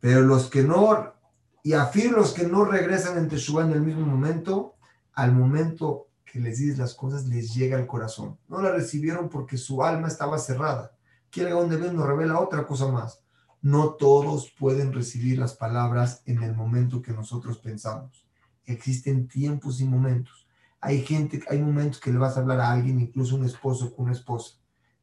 [0.00, 1.14] Pero los que no,
[1.62, 4.74] y afirmo los que no regresan en Teshuvah en el mismo momento,
[5.14, 8.38] al momento que les dices las cosas, les llega al corazón.
[8.48, 10.92] No la recibieron porque su alma estaba cerrada.
[11.30, 13.20] Quiere donde ven nos revela otra cosa más.
[13.62, 18.26] No todos pueden recibir las palabras en el momento que nosotros pensamos.
[18.66, 20.46] Existen tiempos y momentos.
[20.80, 24.04] Hay gente, hay momentos que le vas a hablar a alguien, incluso un esposo con
[24.04, 24.56] una esposa.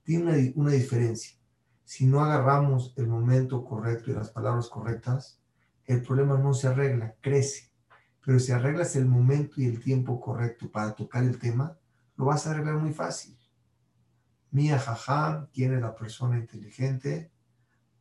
[0.03, 1.37] Tiene una, una diferencia.
[1.83, 5.41] Si no agarramos el momento correcto y las palabras correctas,
[5.85, 7.71] el problema no se arregla, crece.
[8.23, 11.77] Pero si arreglas el momento y el tiempo correcto para tocar el tema,
[12.15, 13.37] lo vas a arreglar muy fácil.
[14.51, 17.31] Mía jajam, ¿quién es la persona inteligente?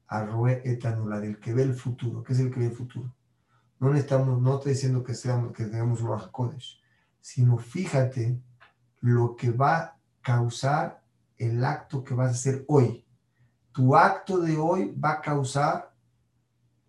[0.09, 2.22] Arrue etanula, del que ve el futuro.
[2.22, 3.14] ¿Qué es el que ve el futuro?
[3.78, 6.82] No necesitamos, no estoy diciendo que seamos, que tengamos Kodesh,
[7.20, 8.38] sino fíjate
[9.01, 10.99] lo que va a causar
[11.41, 13.05] el acto que vas a hacer hoy.
[13.72, 15.95] Tu acto de hoy va a causar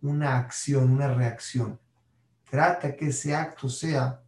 [0.02, 1.80] una acción, una reacción.
[2.50, 4.22] Trata que ese acto sea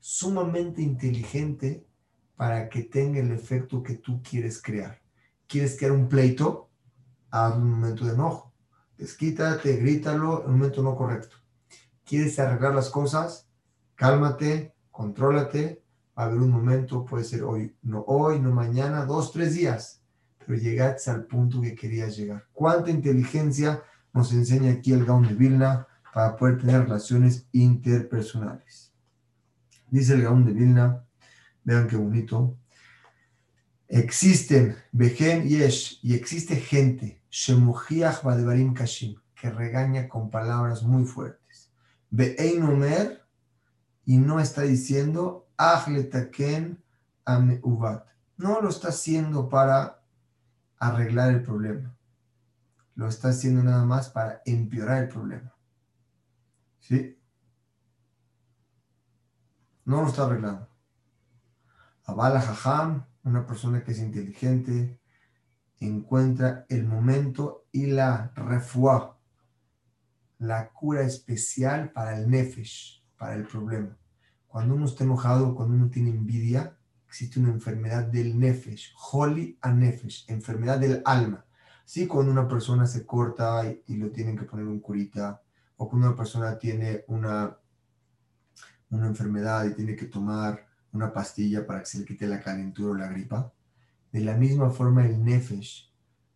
[0.00, 1.86] sumamente inteligente
[2.34, 5.00] para que tenga el efecto que tú quieres crear.
[5.46, 6.70] ¿Quieres crear un pleito?
[7.30, 8.52] Haz un momento de enojo.
[8.96, 11.36] Desquítate, grítalo en un momento no correcto.
[12.04, 13.48] ¿Quieres arreglar las cosas?
[13.94, 15.84] Cálmate, contrólate.
[16.18, 20.02] A haber un momento, puede ser hoy, no hoy, no mañana, dos, tres días,
[20.44, 22.46] pero llegaste al punto que querías llegar.
[22.52, 25.86] ¿Cuánta inteligencia nos enseña aquí el Gaon de Vilna?
[26.12, 28.92] para poder tener relaciones interpersonales.
[29.90, 31.04] Dice el Gaón de Vilna,
[31.64, 32.56] vean qué bonito.
[33.86, 41.70] Existen, Behen Yesh, y existe gente, Shemujiach Badevarim Kashim, que regaña con palabras muy fuertes.
[42.10, 43.24] Be'ein Omer,
[44.04, 45.47] y no está diciendo,
[48.36, 50.00] No lo está haciendo para
[50.78, 51.94] arreglar el problema.
[52.94, 55.54] Lo está haciendo nada más para empeorar el problema.
[56.78, 57.18] ¿Sí?
[59.84, 60.68] No lo está arreglando.
[62.04, 65.00] Abala Jajam, una persona que es inteligente,
[65.80, 69.18] encuentra el momento y la refuá,
[70.38, 73.96] la cura especial para el nefesh, para el problema.
[74.58, 79.70] Cuando uno está enojado, cuando uno tiene envidia, existe una enfermedad del nefesh, holy a
[79.70, 81.44] nefesh, enfermedad del alma.
[81.84, 85.40] Sí, cuando una persona se corta y, y lo tienen que poner un curita,
[85.76, 87.56] o cuando una persona tiene una,
[88.90, 92.90] una enfermedad y tiene que tomar una pastilla para que se le quite la calentura
[92.90, 93.52] o la gripa,
[94.10, 95.88] de la misma forma el nefesh,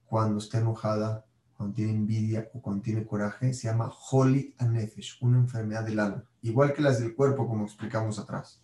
[0.05, 1.27] cuando está enojada,
[1.63, 6.25] cuando tiene envidia o cuando tiene coraje, se llama holy nefesh, una enfermedad del alma,
[6.41, 8.61] igual que las del cuerpo, como explicamos atrás.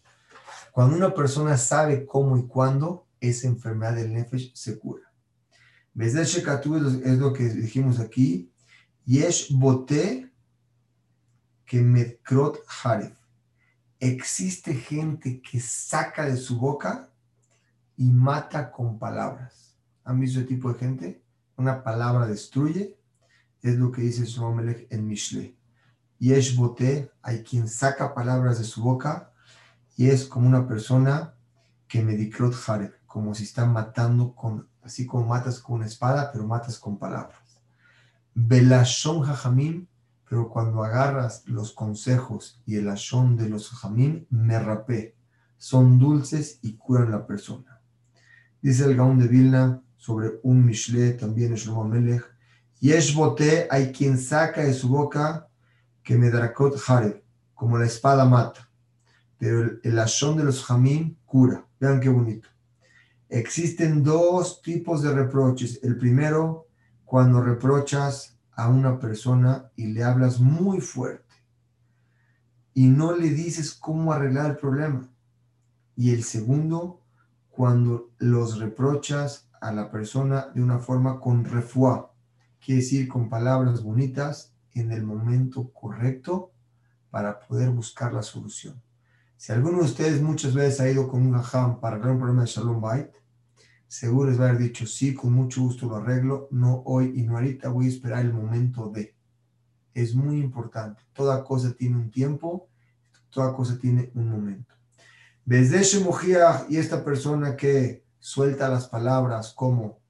[0.73, 5.13] Cuando una persona sabe cómo y cuándo, esa enfermedad del nefesh se cura.
[5.95, 8.53] Desde el es lo que dijimos aquí.
[9.05, 10.33] Yesh bote
[11.65, 13.17] que Medkrot Haref.
[14.01, 17.13] Existe gente que saca de su boca
[17.97, 19.77] y mata con palabras.
[20.05, 21.28] ¿Han visto ese tipo de gente?
[21.59, 22.97] Una palabra destruye.
[23.61, 25.55] Es lo que dice Shlomelech en Mishle.
[26.19, 29.33] es Bote, hay quien saca palabras de su boca
[29.97, 31.35] y es como una persona
[31.87, 36.47] que Medikrot Haref, como si está matando con, así como matas con una espada, pero
[36.47, 37.61] matas con palabras.
[38.35, 39.87] Belashon Jajamim
[40.29, 45.17] pero cuando agarras los consejos y el ashon de los jamín, me rapé.
[45.57, 47.81] Son dulces y curan la persona.
[48.61, 52.25] Dice el Gaón de Vilna sobre un Mishle, también es Shlomo Melech.
[52.81, 55.49] Yesh bote, hay quien saca de su boca
[56.03, 57.23] que me drakot hareb,
[57.53, 58.71] como la espada mata.
[59.37, 61.67] Pero el, el de los jamín cura.
[61.79, 62.49] Vean qué bonito.
[63.29, 65.81] Existen dos tipos de reproches.
[65.83, 66.67] El primero,
[67.05, 71.29] cuando reprochas a una persona y le hablas muy fuerte
[72.79, 75.09] y no le dices cómo arreglar el problema.
[75.97, 77.03] Y el segundo,
[77.51, 82.13] cuando los reprochas a la persona de una forma con refuá,
[82.61, 86.53] quiere decir con palabras bonitas en el momento correcto
[87.11, 88.81] para poder buscar la solución.
[89.37, 92.43] Si alguno de ustedes muchas veces ha ido con un jajam para arreglar un problema
[92.43, 93.11] de Shalom Bait,
[93.87, 97.23] seguro les va a haber dicho, sí, con mucho gusto lo arreglo, no hoy y
[97.23, 99.15] no ahorita, voy a esperar el momento de.
[99.95, 101.03] Es muy importante.
[101.13, 102.69] Toda cosa tiene un tiempo,
[103.31, 104.75] toda cosa tiene un momento.
[105.45, 110.01] Desde Shemojiach y esta persona que suelta las palabras como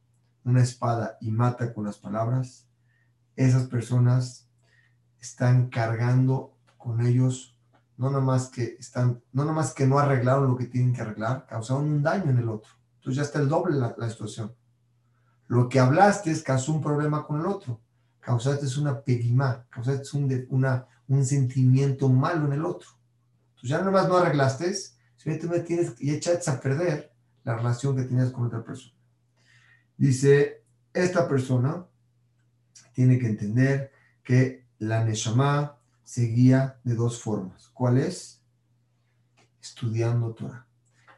[0.44, 2.66] una espada y mata con las palabras,
[3.36, 4.48] esas personas
[5.20, 7.56] están cargando con ellos,
[7.96, 11.02] no nada más que están, no nada más que no arreglaron lo que tienen que
[11.02, 12.72] arreglar, causaron un daño en el otro.
[12.96, 14.54] Entonces ya está el doble la, situación.
[15.46, 17.80] Lo que hablaste es causó un problema con el otro.
[18.20, 22.88] Causaste una pegimá, causaste un, una, un sentimiento malo en el otro.
[23.50, 24.72] Entonces ya nada más no arreglaste,
[25.16, 27.12] simplemente tienes y echaste a perder
[27.48, 28.94] la relación que tenías con otra persona.
[29.96, 31.86] Dice, esta persona
[32.92, 33.90] tiene que entender
[34.22, 37.70] que la Neshama se guía de dos formas.
[37.72, 38.42] ¿Cuál es?
[39.62, 40.66] Estudiando Torah.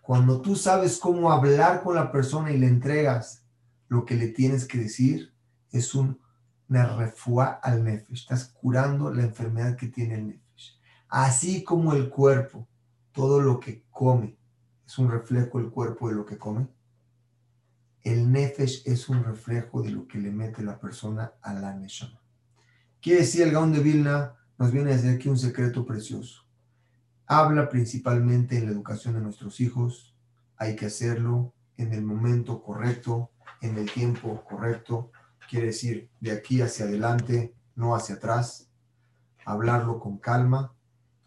[0.02, 3.44] Cuando tú sabes cómo hablar con la persona y le entregas
[3.88, 5.34] lo que le tienes que decir,
[5.72, 6.20] es un
[6.68, 8.20] refua al nefesh.
[8.20, 10.80] Estás curando la enfermedad que tiene el nefesh.
[11.08, 12.68] Así como el cuerpo,
[13.10, 14.39] todo lo que come
[14.90, 16.66] es un reflejo del cuerpo de lo que come.
[18.02, 22.20] El nefesh es un reflejo de lo que le mete la persona a la neshama.
[23.00, 26.44] Quiere decir el Gaon de Vilna, nos viene a decir aquí un secreto precioso.
[27.26, 30.16] Habla principalmente en la educación de nuestros hijos.
[30.56, 33.30] Hay que hacerlo en el momento correcto,
[33.60, 35.12] en el tiempo correcto.
[35.48, 38.68] Quiere decir de aquí hacia adelante, no hacia atrás.
[39.44, 40.74] Hablarlo con calma.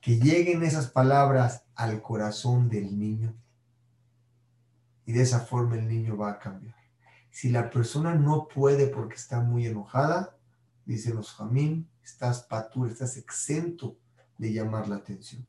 [0.01, 3.37] Que lleguen esas palabras al corazón del niño
[5.05, 6.75] y de esa forma el niño va a cambiar.
[7.29, 10.37] Si la persona no puede porque está muy enojada,
[10.85, 13.97] dice los jamín, estás patur, estás exento
[14.37, 15.45] de llamar la atención.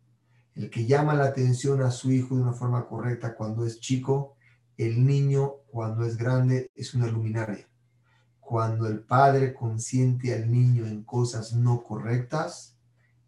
[0.54, 4.36] El que llama la atención a su hijo de una forma correcta cuando es chico,
[4.76, 7.68] el niño cuando es grande es una luminaria.
[8.40, 12.76] Cuando el padre consiente al niño en cosas no correctas,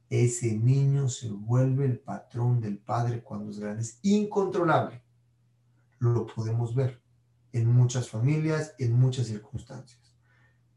[0.08, 3.82] ese niño se vuelve el patrón del padre cuando es grande.
[3.82, 5.05] Es incontrolable
[5.98, 7.00] lo podemos ver
[7.52, 10.00] en muchas familias, en muchas circunstancias.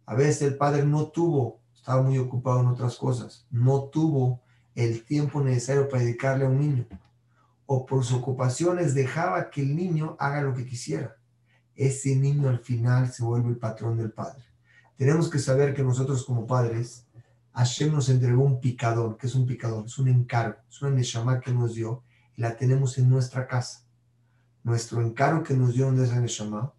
[0.06, 4.42] A veces el padre no tuvo, estaba muy ocupado en otras cosas, no tuvo
[4.76, 6.88] el tiempo necesario para dedicarle a un niño.
[7.66, 11.18] O por sus ocupaciones dejaba que el niño haga lo que quisiera.
[11.76, 14.44] Ese niño al final se vuelve el patrón del padre.
[14.96, 17.06] Tenemos que saber que nosotros como padres,
[17.54, 19.18] Hashem nos entregó un picador.
[19.18, 19.86] que es un picador?
[19.86, 22.04] Es un encargo, es una neshama que nos dio
[22.36, 23.89] y la tenemos en nuestra casa
[24.70, 26.72] nuestro encargo que nos dio de esa Neshama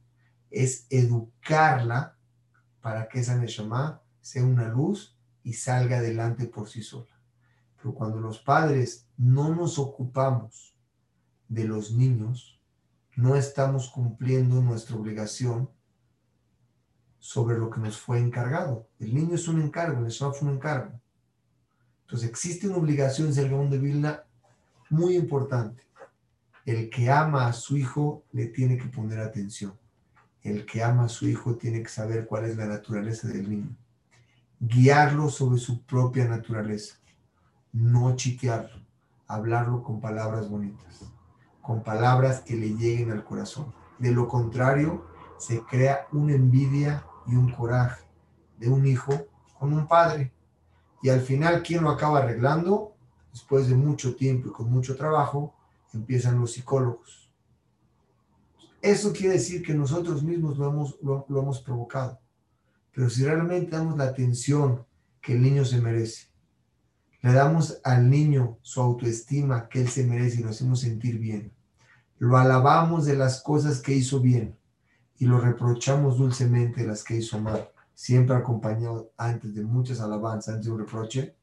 [0.48, 2.16] es educarla
[2.80, 7.20] para que esa Neshama sea una luz y salga adelante por sí sola.
[7.76, 10.76] Pero cuando los padres no nos ocupamos
[11.48, 12.60] de los niños,
[13.16, 15.68] no estamos cumpliendo nuestra obligación
[17.18, 18.88] sobre lo que nos fue encargado.
[19.00, 21.00] El niño es un encargo, el Neshama fue un encargo.
[22.02, 24.22] Entonces existe una obligación en Sergón de Vilna
[24.90, 25.89] muy importante
[26.70, 29.74] el que ama a su hijo le tiene que poner atención.
[30.42, 33.76] El que ama a su hijo tiene que saber cuál es la naturaleza del niño.
[34.60, 36.96] Guiarlo sobre su propia naturaleza.
[37.72, 38.84] No chitearlo.
[39.26, 41.00] Hablarlo con palabras bonitas.
[41.60, 43.74] Con palabras que le lleguen al corazón.
[43.98, 45.06] De lo contrario,
[45.38, 48.04] se crea una envidia y un coraje
[48.58, 49.26] de un hijo
[49.58, 50.32] con un padre.
[51.02, 52.94] Y al final, ¿quién lo acaba arreglando?
[53.32, 55.54] Después de mucho tiempo y con mucho trabajo,
[55.92, 57.30] empiezan los psicólogos.
[58.80, 62.18] Eso quiere decir que nosotros mismos lo hemos, lo, hemos provocado.
[62.92, 64.84] Pero si realmente damos la atención
[65.20, 66.28] que el niño se merece,
[67.22, 71.52] le damos al niño su autoestima que él se merece y lo hacemos sentir bien,
[72.18, 74.56] lo alabamos de las cosas que hizo bien
[75.18, 80.54] y lo reprochamos dulcemente de las que hizo mal, siempre acompañado antes de muchas alabanzas,
[80.54, 81.36] antes de un reproche,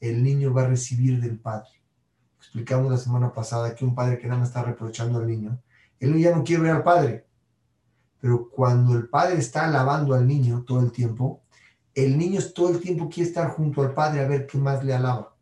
[0.00, 1.79] el niño va a recibir del Padre
[2.40, 5.60] explicamos la semana pasada que un padre que nada más está reprochando al niño,
[5.98, 7.26] él ya no quiere ver al padre.
[8.18, 11.42] Pero cuando el padre está alabando al niño todo el tiempo,
[11.94, 14.94] el niño todo el tiempo quiere estar junto al padre a ver qué más le
[14.94, 15.36] alaba.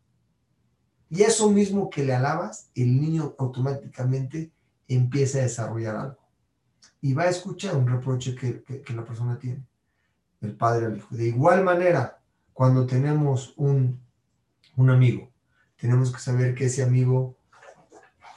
[1.09, 4.51] Y eso mismo que le alabas, el niño automáticamente
[4.87, 6.19] empieza a desarrollar algo.
[7.01, 9.65] Y va a escuchar un reproche que, que la persona tiene,
[10.41, 11.15] el padre al hijo.
[11.15, 12.21] De igual manera,
[12.53, 13.99] cuando tenemos un,
[14.75, 15.29] un amigo
[15.79, 17.37] tenemos que saber que ese amigo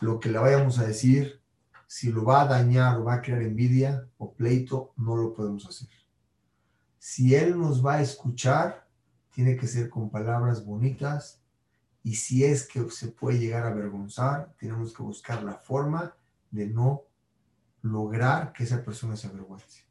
[0.00, 1.40] lo que le vayamos a decir,
[1.86, 5.66] si lo va a dañar o va a crear envidia o pleito, no lo podemos
[5.66, 5.88] hacer.
[6.98, 8.88] Si él nos va a escuchar,
[9.32, 11.42] tiene que ser con palabras bonitas
[12.02, 16.14] y si es que se puede llegar a avergonzar, tenemos que buscar la forma
[16.50, 17.02] de no
[17.82, 19.84] lograr que esa persona se avergüence.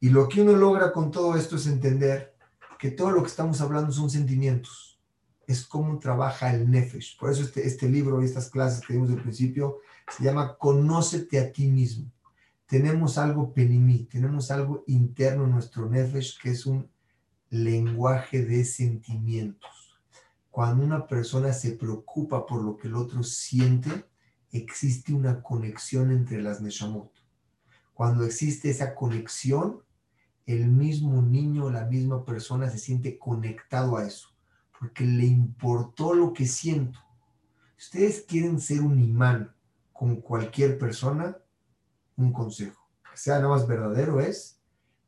[0.00, 2.36] Y lo que uno logra con todo esto es entender
[2.78, 4.95] que todo lo que estamos hablando son sentimientos.
[5.46, 7.18] Es cómo trabaja el nefesh.
[7.18, 9.78] Por eso este, este libro y estas clases que vimos al principio
[10.16, 12.10] se llama Conócete a ti mismo.
[12.66, 16.90] Tenemos algo penimí, tenemos algo interno en nuestro nefesh que es un
[17.50, 20.00] lenguaje de sentimientos.
[20.50, 23.90] Cuando una persona se preocupa por lo que el otro siente,
[24.50, 27.12] existe una conexión entre las neshamot.
[27.92, 29.82] Cuando existe esa conexión,
[30.46, 34.28] el mismo niño o la misma persona se siente conectado a eso,
[34.78, 36.98] porque le importó lo que siento.
[37.78, 39.54] ustedes quieren ser un imán
[39.92, 41.36] con cualquier persona,
[42.16, 44.60] un consejo, que sea nada más verdadero, es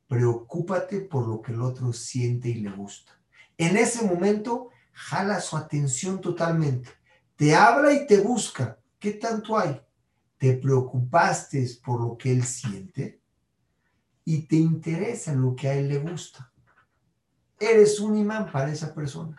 [0.07, 3.13] preocúpate por lo que el otro siente y le gusta.
[3.57, 6.89] En ese momento, jala su atención totalmente.
[7.37, 8.79] Te habla y te busca.
[8.99, 9.81] ¿Qué tanto hay?
[10.39, 13.19] ¿Te preocupaste por lo que él siente?
[14.29, 16.53] y te interesa lo que a él le gusta.
[17.59, 19.39] Eres un imán para esa persona.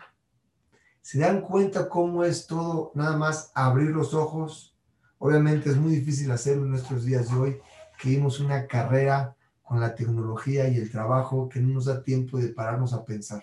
[1.02, 4.76] ¿Se dan cuenta cómo es todo nada más abrir los ojos?
[5.18, 7.58] Obviamente es muy difícil hacerlo en nuestros días de hoy,
[8.00, 12.38] que vimos una carrera con la tecnología y el trabajo que no nos da tiempo
[12.38, 13.42] de pararnos a pensar.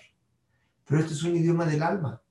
[0.85, 2.21] Pero esto es un idioma del alma,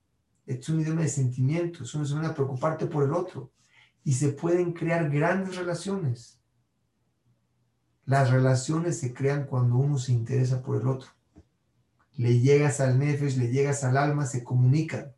[0.46, 3.50] esto es un idioma de sentimientos, es una idioma de preocuparte por el otro.
[4.04, 6.36] Y se pueden crear grandes relaciones
[8.06, 11.10] las relaciones se crean cuando uno se interesa por el otro.
[12.12, 15.12] Le llegas al nefesh, le llegas al alma, se comunican.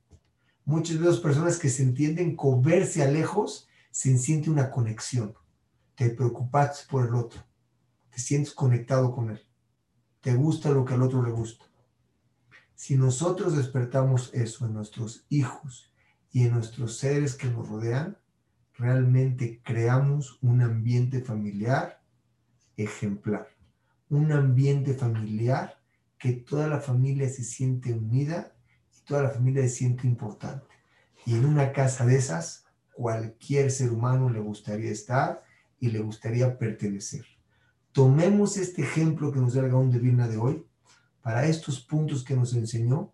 [0.68, 5.32] Muchas veces personas que se entienden con verse a lejos, se siente una conexión.
[5.94, 7.42] Te preocupas por el otro.
[8.10, 9.40] Te sientes conectado con él.
[10.20, 11.64] Te gusta lo que al otro le gusta.
[12.74, 15.90] Si nosotros despertamos eso en nuestros hijos
[16.32, 18.18] y en nuestros seres que nos rodean,
[18.74, 22.02] realmente creamos un ambiente familiar
[22.76, 23.48] ejemplar,
[24.10, 25.80] un ambiente familiar
[26.18, 28.52] que toda la familia se siente unida
[29.08, 30.66] toda la familia se siente importante.
[31.26, 35.42] Y en una casa de esas, cualquier ser humano le gustaría estar
[35.80, 37.24] y le gustaría pertenecer.
[37.92, 40.64] Tomemos este ejemplo que nos da el Gaón de Vilna de hoy
[41.22, 43.12] para estos puntos que nos enseñó,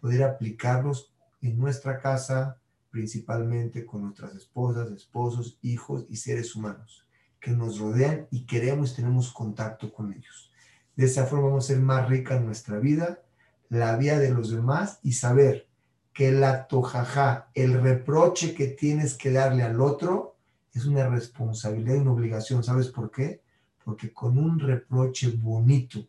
[0.00, 1.12] poder aplicarlos
[1.42, 2.58] en nuestra casa,
[2.90, 7.06] principalmente con nuestras esposas, esposos, hijos y seres humanos
[7.40, 10.50] que nos rodean y queremos y tenemos contacto con ellos.
[10.96, 13.20] De esa forma vamos a ser más rica en nuestra vida,
[13.68, 15.68] la vida de los demás y saber
[16.12, 20.36] que la tojaja, el reproche que tienes que darle al otro,
[20.72, 22.64] es una responsabilidad y una obligación.
[22.64, 23.42] ¿Sabes por qué?
[23.84, 26.06] Porque con un reproche bonito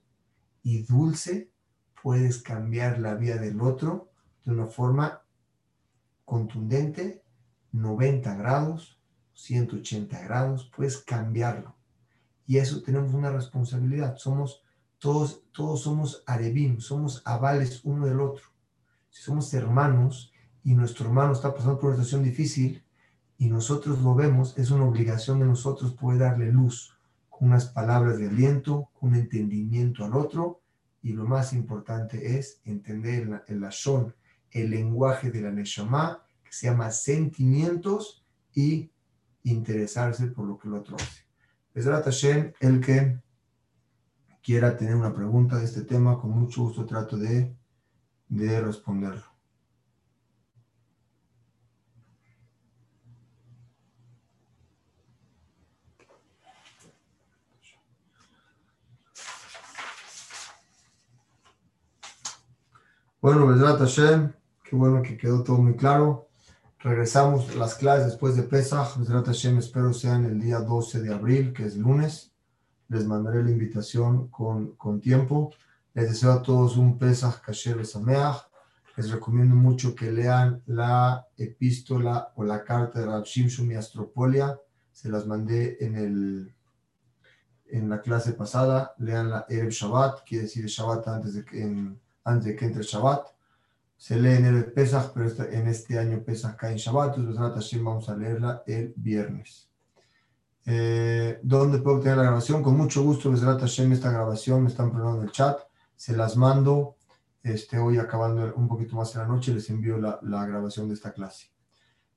[0.63, 1.49] y dulce
[2.01, 4.09] puedes cambiar la vida del otro
[4.45, 5.21] de una forma
[6.25, 7.23] contundente,
[7.73, 8.99] 90 grados,
[9.33, 11.75] 180 grados, puedes cambiarlo.
[12.45, 14.17] Y eso tenemos una responsabilidad.
[14.17, 14.63] Somos
[14.99, 18.45] todos, todos somos arebim, somos avales uno del otro.
[19.09, 20.31] Si somos hermanos
[20.63, 22.83] y nuestro hermano está pasando por una situación difícil
[23.37, 26.97] y nosotros lo vemos, es una obligación de nosotros poder darle luz
[27.29, 30.61] con unas palabras de aliento, con un entendimiento al otro.
[31.03, 34.13] Y lo más importante es entender el, el
[34.51, 38.89] el lenguaje de la Neshama, que se llama sentimientos y
[39.43, 41.23] interesarse por lo que el otro hace.
[41.73, 43.19] Besrat Hashem, el que
[44.47, 47.53] quiera tener una pregunta de este tema, con mucho gusto trato de,
[48.29, 49.25] de responderlo.
[63.19, 64.31] Bueno, Besrat Hashem,
[64.63, 66.29] qué bueno que quedó todo muy claro.
[66.79, 68.95] Regresamos las clases después de Pesach.
[68.95, 72.31] Hashem, espero sean el día 12 de abril, que es lunes.
[72.89, 75.53] Les mandaré la invitación con, con tiempo.
[75.93, 78.47] Les deseo a todos un Pesach Kasher Sameach.
[78.95, 84.59] Les recomiendo mucho que lean la epístola o la carta de Rab Shimshon y Astropolia.
[84.91, 86.55] Se las mandé en, el,
[87.67, 88.93] en la clase pasada.
[88.97, 91.63] Lean la Erev Shabbat, quiere decir Shabbat antes de que,
[92.23, 93.37] antes de que entre Shabbat
[93.97, 97.83] se lee en el Pesach, pero este, en este año Pesach cae en Shabbat, entonces
[97.83, 99.66] vamos a leerla el viernes.
[100.67, 102.61] Eh, ¿Dónde puedo obtener la grabación?
[102.61, 105.57] Con mucho gusto, Besrat Hashem, esta grabación me están poniendo en el chat,
[105.95, 106.97] se las mando,
[107.41, 110.93] este, hoy acabando un poquito más en la noche, les envío la, la grabación de
[110.93, 111.47] esta clase.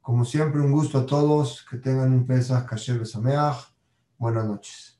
[0.01, 1.65] Como siempre, un gusto a todos.
[1.69, 3.73] Que tengan un Pesach Kasher Besameach.
[4.19, 5.00] Buenas noches.